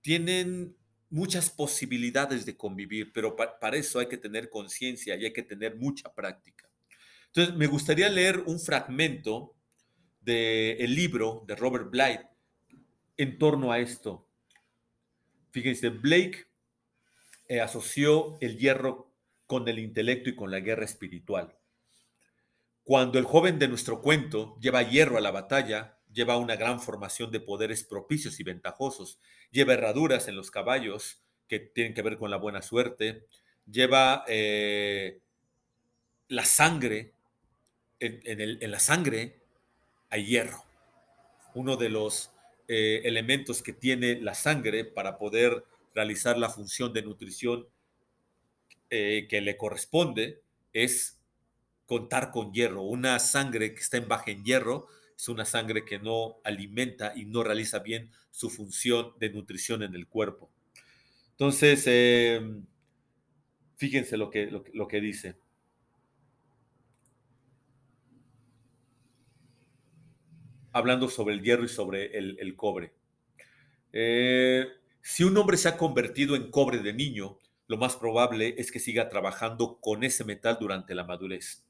tienen 0.01 0.77
muchas 1.09 1.51
posibilidades 1.51 2.45
de 2.47 2.57
convivir, 2.57 3.13
pero 3.13 3.37
para 3.37 3.77
eso 3.77 3.99
hay 3.99 4.09
que 4.09 4.17
tener 4.17 4.51
conciencia 4.51 5.17
y 5.17 5.25
hay 5.25 5.33
que 5.33 5.43
tener 5.43 5.77
mucha 5.77 6.13
práctica. 6.15 6.69
Entonces, 7.27 7.55
me 7.55 7.67
gustaría 7.67 8.09
leer 8.09 8.43
un 8.47 8.59
fragmento 8.59 9.55
del 10.21 10.95
libro 10.95 11.45
de 11.47 11.55
Robert 11.55 11.91
Blythe 11.91 12.29
en 13.17 13.39
torno 13.39 13.73
a 13.73 13.79
esto. 13.79 14.29
Fíjense, 15.51 15.91
Blake 15.91 16.47
eh, 17.49 17.61
asoció 17.61 18.37
el 18.41 18.59
hierro 18.59 19.15
con 19.47 19.69
el 19.69 19.79
intelecto 19.79 20.31
y 20.31 20.35
con 20.35 20.51
la 20.51 20.61
guerra 20.61 20.85
espiritual. 20.85 21.57
Cuando 22.83 23.19
el 23.19 23.25
joven 23.25 23.59
de 23.59 23.69
nuestro 23.69 24.03
cuento 24.03 24.59
lleva 24.61 24.83
hierro 24.83 25.17
a 25.17 25.21
la 25.21 25.31
batalla, 25.31 25.99
lleva 26.13 26.37
una 26.37 26.57
gran 26.57 26.81
formación 26.81 27.31
de 27.31 27.41
poderes 27.41 27.85
propicios 27.85 28.41
y 28.41 28.43
ventajosos, 28.43 29.21
lleva 29.57 29.73
herraduras 29.73 30.29
en 30.29 30.37
los 30.37 30.51
caballos 30.51 31.19
que 31.49 31.59
tienen 31.59 31.95
que 31.95 32.03
ver 32.03 32.19
con 32.19 32.31
la 32.31 32.37
buena 32.37 32.61
suerte, 32.61 33.25
lleva 33.71 34.23
eh, 34.29 35.19
la 36.29 36.45
sangre, 36.45 37.15
en, 37.99 38.71
la 38.71 38.79
sangre 38.79 39.41
hay 40.11 40.27
hierro, 40.27 40.63
uno 41.55 41.77
de 41.77 41.89
los 41.89 42.31
eh, 42.69 43.01
elementos 43.05 43.63
que 43.63 43.73
tiene 43.73 44.21
la 44.21 44.35
sangre 44.35 44.85
para 44.85 45.17
poder 45.17 45.65
realizar 45.95 46.37
la 46.37 46.51
función 46.51 46.93
de 46.93 47.03
nutrición 47.03 47.67
eh, 48.91 49.27
que 49.31 49.41
le 49.41 49.57
corresponde 49.57 50.43
es 50.75 51.19
contar 51.87 52.31
con 52.31 52.53
hierro. 52.53 52.83
Una 52.83 53.19
sangre 53.21 53.73
que 53.73 53.81
está 53.81 53.97
en 53.97 54.07
baja 54.07 54.31
en 54.31 54.45
hierro 54.45 54.89
es 55.17 55.29
una 55.29 55.45
sangre 55.45 55.85
que 55.85 55.99
no 55.99 56.37
alimenta 56.45 57.13
y 57.17 57.25
no 57.25 57.43
realiza 57.43 57.79
bien 57.79 58.11
su 58.31 58.51
función 58.51 59.13
de 59.19 59.31
nutrición 59.31 59.83
en 59.83 59.95
el 59.95 60.07
cuerpo. 60.07 60.51
Entonces, 61.33 61.85
em, 61.87 62.67
fíjense 63.77 64.17
lo 64.17 64.31
que, 64.31 64.47
lo, 64.51 64.89
que 64.89 65.01
dice. 65.01 65.37
Hablando 70.73 71.09
sobre 71.09 71.35
el 71.35 71.43
hierro 71.43 71.65
y 71.65 71.69
sobre 71.69 72.17
el, 72.19 72.55
cobre. 72.57 72.93
Eh, 73.93 74.67
si 75.01 75.25
un 75.25 75.37
hombre 75.39 75.57
se 75.57 75.69
ha 75.69 75.79
convertido 75.79 76.37
en 76.37 76.51
cobre 76.51 76.79
de 76.79 76.93
niño, 76.93 77.39
lo 77.69 77.79
más 77.79 77.97
probable 77.97 78.55
es 78.59 78.71
que 78.71 78.79
siga 78.79 79.09
trabajando 79.09 79.79
con 79.81 80.05
ese 80.05 80.25
metal 80.25 80.59
durante 80.61 80.95
la 80.95 81.05
madurez. 81.05 81.65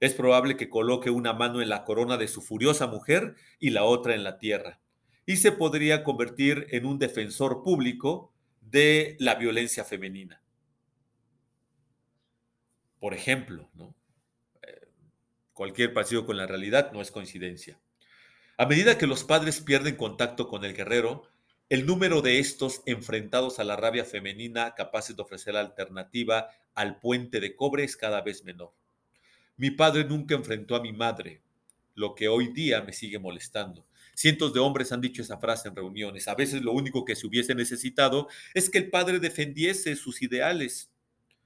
Es 0.00 0.14
probable 0.14 0.56
que 0.56 0.68
coloque 0.68 1.10
una 1.10 1.32
mano 1.32 1.60
en 1.60 1.68
la 1.68 1.84
corona 1.84 2.16
de 2.16 2.28
su 2.28 2.40
furiosa 2.40 2.86
mujer 2.86 3.34
y 3.58 3.70
la 3.70 3.84
otra 3.84 4.14
en 4.14 4.24
la 4.24 4.38
tierra. 4.38 4.80
Y 5.26 5.36
se 5.36 5.52
podría 5.52 6.04
convertir 6.04 6.66
en 6.70 6.86
un 6.86 6.98
defensor 6.98 7.62
público 7.62 8.32
de 8.60 9.16
la 9.18 9.34
violencia 9.34 9.84
femenina. 9.84 10.42
Por 13.00 13.14
ejemplo, 13.14 13.68
¿no? 13.74 13.94
Eh, 14.62 14.88
cualquier 15.52 15.92
parecido 15.92 16.26
con 16.26 16.36
la 16.36 16.46
realidad 16.46 16.92
no 16.92 17.00
es 17.00 17.10
coincidencia. 17.10 17.80
A 18.56 18.66
medida 18.66 18.98
que 18.98 19.06
los 19.06 19.24
padres 19.24 19.60
pierden 19.60 19.96
contacto 19.96 20.48
con 20.48 20.64
el 20.64 20.74
guerrero, 20.74 21.28
el 21.68 21.86
número 21.86 22.22
de 22.22 22.38
estos 22.38 22.82
enfrentados 22.86 23.58
a 23.58 23.64
la 23.64 23.76
rabia 23.76 24.04
femenina 24.04 24.74
capaces 24.74 25.14
de 25.14 25.22
ofrecer 25.22 25.54
alternativa 25.56 26.48
al 26.74 26.98
puente 26.98 27.40
de 27.40 27.54
cobre 27.54 27.84
es 27.84 27.96
cada 27.96 28.22
vez 28.22 28.42
menor. 28.42 28.72
Mi 29.58 29.72
padre 29.72 30.04
nunca 30.04 30.36
enfrentó 30.36 30.76
a 30.76 30.80
mi 30.80 30.92
madre, 30.92 31.42
lo 31.96 32.14
que 32.14 32.28
hoy 32.28 32.52
día 32.52 32.80
me 32.82 32.92
sigue 32.92 33.18
molestando. 33.18 33.84
Cientos 34.14 34.54
de 34.54 34.60
hombres 34.60 34.92
han 34.92 35.00
dicho 35.00 35.20
esa 35.20 35.38
frase 35.38 35.66
en 35.68 35.74
reuniones. 35.74 36.28
A 36.28 36.36
veces 36.36 36.62
lo 36.62 36.70
único 36.70 37.04
que 37.04 37.16
se 37.16 37.26
hubiese 37.26 37.56
necesitado 37.56 38.28
es 38.54 38.70
que 38.70 38.78
el 38.78 38.88
padre 38.88 39.18
defendiese 39.18 39.96
sus 39.96 40.22
ideales 40.22 40.92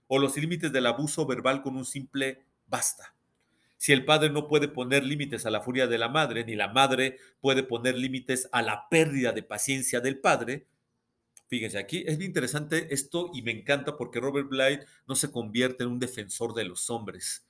o 0.09 0.19
los 0.19 0.37
límites 0.37 0.71
del 0.73 0.87
abuso 0.87 1.25
verbal 1.25 1.63
con 1.63 1.75
un 1.75 1.87
simple 1.87 2.45
basta. 2.67 3.15
Si 3.79 3.93
el 3.93 4.05
padre 4.05 4.29
no 4.29 4.47
puede 4.47 4.69
poner 4.69 5.05
límites 5.05 5.47
a 5.47 5.51
la 5.51 5.63
furia 5.63 5.87
de 5.87 5.97
la 5.97 6.11
madre, 6.11 6.45
ni 6.45 6.55
la 6.55 6.69
madre 6.69 7.17
puede 7.41 7.63
poner 7.63 7.97
límites 7.97 8.47
a 8.53 8.61
la 8.61 8.91
pérdida 8.91 9.33
de 9.33 9.43
paciencia 9.43 10.01
del 10.01 10.19
padre, 10.19 10.67
fíjense 11.49 11.79
aquí, 11.79 12.05
es 12.07 12.19
bien 12.19 12.31
interesante 12.31 12.93
esto 12.93 13.31
y 13.33 13.41
me 13.41 13.53
encanta 13.53 13.97
porque 13.97 14.21
Robert 14.21 14.51
Blythe 14.51 14.85
no 15.09 15.15
se 15.15 15.31
convierte 15.31 15.85
en 15.85 15.91
un 15.91 15.99
defensor 15.99 16.53
de 16.53 16.65
los 16.65 16.91
hombres, 16.91 17.47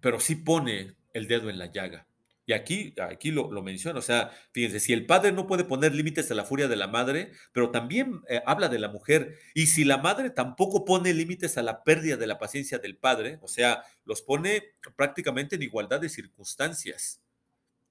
pero 0.00 0.20
sí 0.20 0.36
pone 0.36 0.94
el 1.12 1.28
dedo 1.28 1.50
en 1.50 1.58
la 1.58 1.66
llaga. 1.66 2.08
Y 2.48 2.54
aquí, 2.54 2.94
aquí 2.98 3.30
lo, 3.30 3.52
lo 3.52 3.62
menciona, 3.62 3.98
o 3.98 4.02
sea, 4.02 4.30
fíjense, 4.52 4.80
si 4.80 4.94
el 4.94 5.04
padre 5.04 5.32
no 5.32 5.46
puede 5.46 5.64
poner 5.64 5.94
límites 5.94 6.30
a 6.30 6.34
la 6.34 6.46
furia 6.46 6.66
de 6.66 6.76
la 6.76 6.88
madre, 6.88 7.32
pero 7.52 7.70
también 7.70 8.22
eh, 8.26 8.40
habla 8.46 8.70
de 8.70 8.78
la 8.78 8.88
mujer, 8.88 9.38
y 9.52 9.66
si 9.66 9.84
la 9.84 9.98
madre 9.98 10.30
tampoco 10.30 10.86
pone 10.86 11.12
límites 11.12 11.58
a 11.58 11.62
la 11.62 11.84
pérdida 11.84 12.16
de 12.16 12.26
la 12.26 12.38
paciencia 12.38 12.78
del 12.78 12.96
padre, 12.96 13.38
o 13.42 13.48
sea, 13.48 13.82
los 14.06 14.22
pone 14.22 14.62
prácticamente 14.96 15.56
en 15.56 15.62
igualdad 15.62 16.00
de 16.00 16.08
circunstancias, 16.08 17.20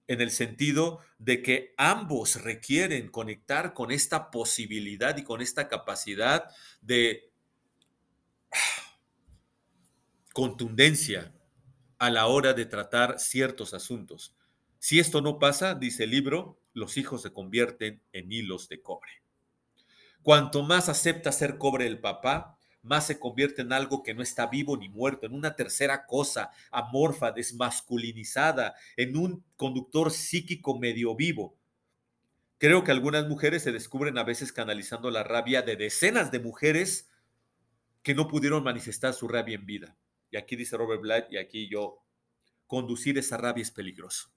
en 0.08 0.22
el 0.22 0.32
sentido 0.32 1.02
de 1.20 1.44
que 1.44 1.76
ambos 1.78 2.42
requieren 2.42 3.10
conectar 3.10 3.76
con 3.76 3.92
esta 3.92 4.32
posibilidad 4.32 5.16
y 5.18 5.24
con 5.24 5.42
esta 5.42 5.68
capacidad 5.68 6.46
de 6.82 7.32
contundencia 10.34 11.32
a 12.00 12.10
la 12.10 12.28
hora 12.28 12.54
de 12.54 12.66
tratar 12.66 13.20
ciertos 13.20 13.74
asuntos. 13.74 14.36
Si 14.80 15.00
esto 15.00 15.22
no 15.22 15.40
pasa, 15.40 15.76
dice 15.76 16.04
el 16.04 16.12
libro, 16.12 16.60
los 16.74 16.98
hijos 16.98 17.24
se 17.24 17.34
convierten 17.34 18.02
en 18.12 18.32
hilos 18.32 18.70
de 18.70 18.82
cobre. 18.82 19.12
Cuanto 20.22 20.64
más 20.64 20.90
acepta 20.90 21.32
ser 21.32 21.58
cobre 21.58 21.88
el 21.88 22.00
papá, 22.00 22.58
más 22.84 23.08
se 23.08 23.20
convierte 23.20 23.62
en 23.62 23.74
algo 23.74 24.04
que 24.04 24.14
no 24.14 24.22
está 24.22 24.48
vivo 24.48 24.78
ni 24.78 24.90
muerto, 24.90 25.26
en 25.26 25.34
una 25.34 25.56
tercera 25.56 26.06
cosa, 26.06 26.52
amorfa, 26.72 27.32
desmasculinizada, 27.32 28.76
en 28.96 29.18
un 29.18 29.44
conductor 29.56 30.12
psíquico 30.12 30.78
medio 30.80 31.16
vivo. 31.16 31.58
Creo 32.60 32.84
que 32.84 32.92
algunas 32.92 33.28
mujeres 33.28 33.64
se 33.64 33.72
descubren 33.72 34.18
a 34.18 34.24
veces 34.24 34.52
canalizando 34.52 35.12
la 35.12 35.24
rabia 35.24 35.62
de 35.62 35.76
decenas 35.76 36.32
de 36.32 36.40
mujeres 36.40 37.10
que 38.04 38.16
no 38.16 38.28
pudieron 38.28 38.64
manifestar 38.64 39.14
su 39.14 39.28
rabia 39.28 39.56
en 39.56 39.66
vida. 39.66 39.98
Y 40.32 40.38
aquí 40.38 40.56
dice 40.56 40.78
Robert 40.78 41.02
Blythe, 41.02 41.28
y 41.32 41.38
aquí 41.38 41.70
yo, 41.70 42.04
conducir 42.66 43.18
esa 43.18 43.38
rabia 43.38 43.62
es 43.62 43.72
peligroso 43.72 44.32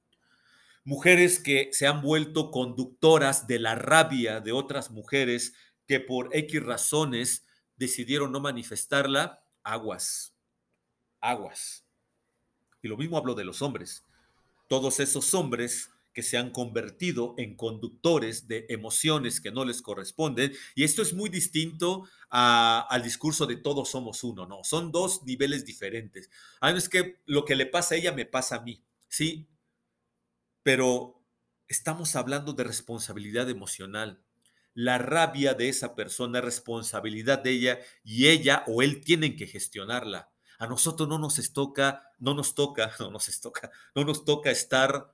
mujeres 0.84 1.38
que 1.38 1.70
se 1.72 1.86
han 1.86 2.00
vuelto 2.00 2.50
conductoras 2.50 3.46
de 3.46 3.58
la 3.58 3.74
rabia 3.74 4.40
de 4.40 4.52
otras 4.52 4.90
mujeres 4.90 5.54
que 5.86 6.00
por 6.00 6.34
X 6.34 6.62
razones 6.62 7.46
decidieron 7.76 8.32
no 8.32 8.40
manifestarla, 8.40 9.42
aguas, 9.62 10.34
aguas. 11.20 11.84
Y 12.82 12.88
lo 12.88 12.96
mismo 12.96 13.18
hablo 13.18 13.34
de 13.34 13.44
los 13.44 13.62
hombres. 13.62 14.04
Todos 14.68 15.00
esos 15.00 15.34
hombres 15.34 15.90
que 16.12 16.22
se 16.22 16.36
han 16.36 16.50
convertido 16.50 17.34
en 17.38 17.56
conductores 17.56 18.48
de 18.48 18.66
emociones 18.68 19.40
que 19.40 19.52
no 19.52 19.64
les 19.64 19.82
corresponden. 19.82 20.52
Y 20.74 20.84
esto 20.84 21.02
es 21.02 21.12
muy 21.14 21.30
distinto 21.30 22.08
al 22.30 23.02
discurso 23.02 23.46
de 23.46 23.56
todos 23.56 23.90
somos 23.90 24.22
uno, 24.24 24.46
no, 24.46 24.62
son 24.62 24.92
dos 24.92 25.24
niveles 25.24 25.64
diferentes. 25.64 26.30
Ah, 26.60 26.70
es 26.70 26.88
que 26.88 27.20
lo 27.26 27.44
que 27.44 27.56
le 27.56 27.66
pasa 27.66 27.94
a 27.94 27.98
ella 27.98 28.12
me 28.12 28.26
pasa 28.26 28.56
a 28.56 28.62
mí. 28.62 28.84
Sí, 29.08 29.48
pero 30.62 31.24
estamos 31.68 32.16
hablando 32.16 32.52
de 32.52 32.64
responsabilidad 32.64 33.48
emocional. 33.48 34.22
La 34.74 34.98
rabia 34.98 35.54
de 35.54 35.68
esa 35.68 35.94
persona 35.96 36.38
es 36.38 36.44
responsabilidad 36.44 37.40
de 37.40 37.50
ella 37.50 37.80
y 38.04 38.28
ella 38.28 38.64
o 38.66 38.82
él 38.82 39.00
tienen 39.00 39.36
que 39.36 39.46
gestionarla. 39.46 40.30
A 40.58 40.66
nosotros 40.66 41.08
no 41.08 41.18
nos 41.18 41.52
toca, 41.52 42.02
no 42.18 42.34
nos 42.34 42.54
toca, 42.54 42.92
no 43.00 43.10
nos 43.10 43.40
toca, 43.40 43.70
no 43.94 44.04
nos 44.04 44.24
toca 44.24 44.50
estar 44.50 45.12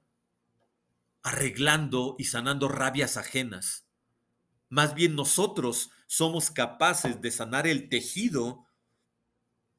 arreglando 1.26 2.14
y 2.20 2.24
sanando 2.26 2.68
rabias 2.68 3.16
ajenas. 3.16 3.88
Más 4.68 4.94
bien 4.94 5.16
nosotros 5.16 5.90
somos 6.06 6.52
capaces 6.52 7.20
de 7.20 7.32
sanar 7.32 7.66
el 7.66 7.88
tejido 7.88 8.64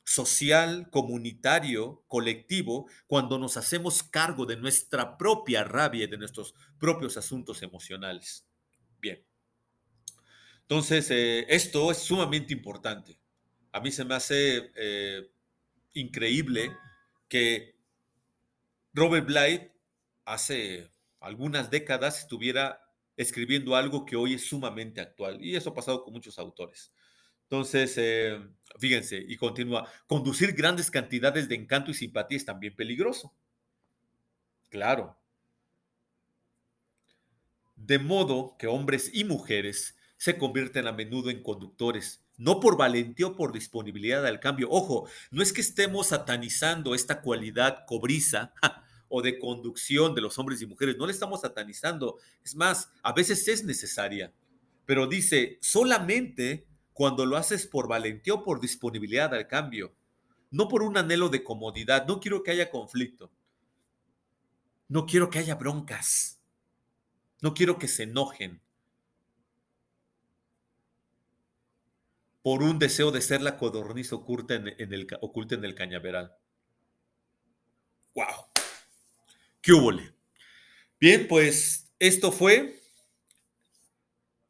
social, 0.04 0.90
comunitario, 0.90 2.04
colectivo, 2.10 2.90
cuando 3.08 3.40
nos 3.40 3.56
hacemos 3.56 4.04
cargo 4.04 4.46
de 4.46 4.58
nuestra 4.58 5.18
propia 5.18 5.64
rabia 5.64 6.04
y 6.04 6.08
de 6.08 6.18
nuestros 6.18 6.54
propios 6.82 7.16
asuntos 7.16 7.64
emocionales. 7.64 8.46
Bien. 9.00 9.26
Entonces, 10.64 11.10
eh, 11.12 11.46
esto 11.48 11.92
es 11.92 12.00
sumamente 12.00 12.52
importante. 12.52 13.22
A 13.72 13.80
mí 13.80 13.90
se 13.94 14.04
me 14.04 14.16
hace 14.16 14.74
eh, 14.76 15.32
increíble 15.94 16.76
que 17.30 17.80
Robert 18.94 19.26
Blythe 19.26 19.74
hace 20.26 20.97
algunas 21.20 21.70
décadas 21.70 22.20
estuviera 22.20 22.82
escribiendo 23.16 23.76
algo 23.76 24.06
que 24.06 24.16
hoy 24.16 24.36
es 24.36 24.48
sumamente 24.48 25.02
actual. 25.02 25.44
Y 25.44 25.56
eso 25.56 25.72
ha 25.72 25.74
pasado 25.74 26.04
con 26.04 26.14
muchos 26.14 26.38
autores. 26.38 26.94
Entonces, 27.44 27.94
eh, 27.98 28.40
fíjense, 28.78 29.24
y 29.26 29.38
continúa, 29.38 29.90
conducir 30.06 30.54
grandes 30.54 30.92
cantidades 30.92 31.48
de 31.48 31.56
encanto 31.56 31.92
y 31.92 31.94
simpatía 31.94 32.38
es 32.38 32.46
también 32.46 32.76
peligroso. 32.76 33.34
Claro. 34.70 35.18
De 37.76 38.00
modo 38.00 38.56
que 38.60 38.68
hombres 38.68 39.12
y 39.14 39.24
mujeres 39.24 39.98
se 40.18 40.38
convierten 40.38 40.88
a 40.88 40.92
menudo 40.92 41.30
en 41.30 41.42
conductores, 41.42 42.26
no 42.38 42.60
por 42.60 42.76
valentía 42.76 43.28
o 43.28 43.36
por 43.36 43.54
disponibilidad 43.54 44.26
al 44.26 44.40
cambio. 44.40 44.68
Ojo, 44.70 45.08
no 45.32 45.42
es 45.42 45.54
que 45.54 45.62
estemos 45.62 46.08
satanizando 46.08 46.96
esta 46.96 47.22
cualidad 47.22 47.86
cobriza 47.88 48.54
o 49.10 49.22
de 49.22 49.40
conducción 49.40 50.14
de 50.16 50.22
los 50.22 50.38
hombres 50.38 50.62
y 50.62 50.66
mujeres, 50.66 50.98
no 50.98 51.06
le 51.06 51.14
estamos 51.14 51.42
satanizando. 51.42 52.18
Es 52.44 52.56
más, 52.56 52.92
a 53.02 53.14
veces 53.14 53.48
es 53.48 53.64
necesaria, 53.64 54.34
pero 54.86 55.08
dice, 55.08 55.58
solamente 55.62 56.66
cuando 56.94 57.26
lo 57.26 57.38
haces 57.38 57.68
por 57.68 57.88
valentía 57.88 58.34
o 58.34 58.44
por 58.44 58.60
disponibilidad 58.60 59.34
al 59.34 59.48
cambio, 59.48 59.94
no 60.50 60.68
por 60.68 60.82
un 60.84 60.98
anhelo 60.98 61.30
de 61.30 61.44
comodidad, 61.44 62.08
no 62.08 62.20
quiero 62.20 62.42
que 62.44 62.52
haya 62.52 62.72
conflicto, 62.72 63.32
no 64.88 65.06
quiero 65.06 65.30
que 65.30 65.40
haya 65.40 65.56
broncas, 65.56 66.42
no 67.42 67.54
quiero 67.54 67.78
que 67.78 67.88
se 67.88 68.04
enojen, 68.04 68.62
por 72.48 72.64
un 72.64 72.80
deseo 72.80 73.12
de 73.12 73.20
ser 73.20 73.42
la 73.42 73.58
codorniz 73.58 74.14
oculta 74.14 74.56
en, 74.56 74.68
el, 74.70 75.06
oculta 75.20 75.56
en 75.56 75.66
el 75.66 75.76
cañaveral. 75.76 76.34
¡Wow! 78.16 78.57
¡Qué! 79.68 79.74
Bien, 80.98 81.28
pues 81.28 81.92
esto 82.00 82.32
fue 82.32 82.82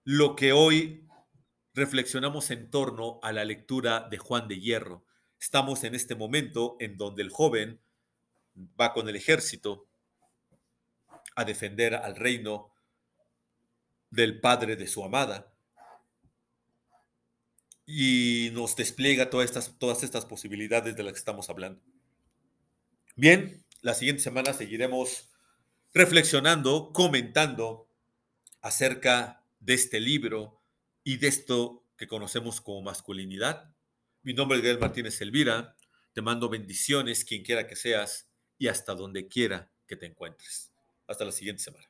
lo 0.03 0.35
que 0.35 0.51
hoy 0.51 1.09
reflexionamos 1.73 2.51
en 2.51 2.69
torno 2.69 3.19
a 3.23 3.31
la 3.31 3.43
lectura 3.43 4.07
de 4.11 4.19
Juan 4.19 4.47
de 4.47 4.59
Hierro. 4.59 5.07
Estamos 5.41 5.83
en 5.85 5.95
este 5.95 6.13
momento 6.13 6.77
en 6.79 6.97
donde 6.97 7.23
el 7.23 7.31
joven 7.31 7.81
va 8.79 8.93
con 8.93 9.09
el 9.09 9.15
ejército 9.15 9.89
a 11.35 11.45
defender 11.45 11.95
al 11.95 12.15
reino 12.15 12.71
del 14.11 14.39
padre 14.39 14.75
de 14.75 14.85
su 14.85 15.03
amada 15.03 15.51
y 17.87 18.51
nos 18.53 18.75
despliega 18.75 19.31
todas 19.31 19.45
estas, 19.45 19.79
todas 19.79 20.03
estas 20.03 20.25
posibilidades 20.25 20.95
de 20.95 21.01
las 21.01 21.13
que 21.13 21.19
estamos 21.19 21.49
hablando. 21.49 21.81
Bien, 23.15 23.65
la 23.87 23.93
siguiente 23.93 24.21
semana 24.21 24.51
seguiremos 24.51 25.29
reflexionando, 25.93 26.91
comentando 26.91 27.89
acerca 28.59 29.45
de 29.61 29.75
este 29.75 30.01
libro 30.01 30.61
y 31.05 31.15
de 31.15 31.29
esto 31.29 31.85
que 31.95 32.05
conocemos 32.05 32.59
como 32.59 32.81
masculinidad. 32.81 33.73
Mi 34.23 34.33
nombre 34.33 34.57
es 34.57 34.63
Gael 34.65 34.79
Martínez 34.79 35.21
Elvira. 35.21 35.77
Te 36.11 36.21
mando 36.21 36.49
bendiciones, 36.49 37.23
quien 37.23 37.43
quiera 37.43 37.65
que 37.65 37.77
seas, 37.77 38.29
y 38.57 38.67
hasta 38.67 38.93
donde 38.93 39.29
quiera 39.29 39.71
que 39.87 39.95
te 39.95 40.05
encuentres. 40.05 40.73
Hasta 41.07 41.23
la 41.23 41.31
siguiente 41.31 41.63
semana. 41.63 41.89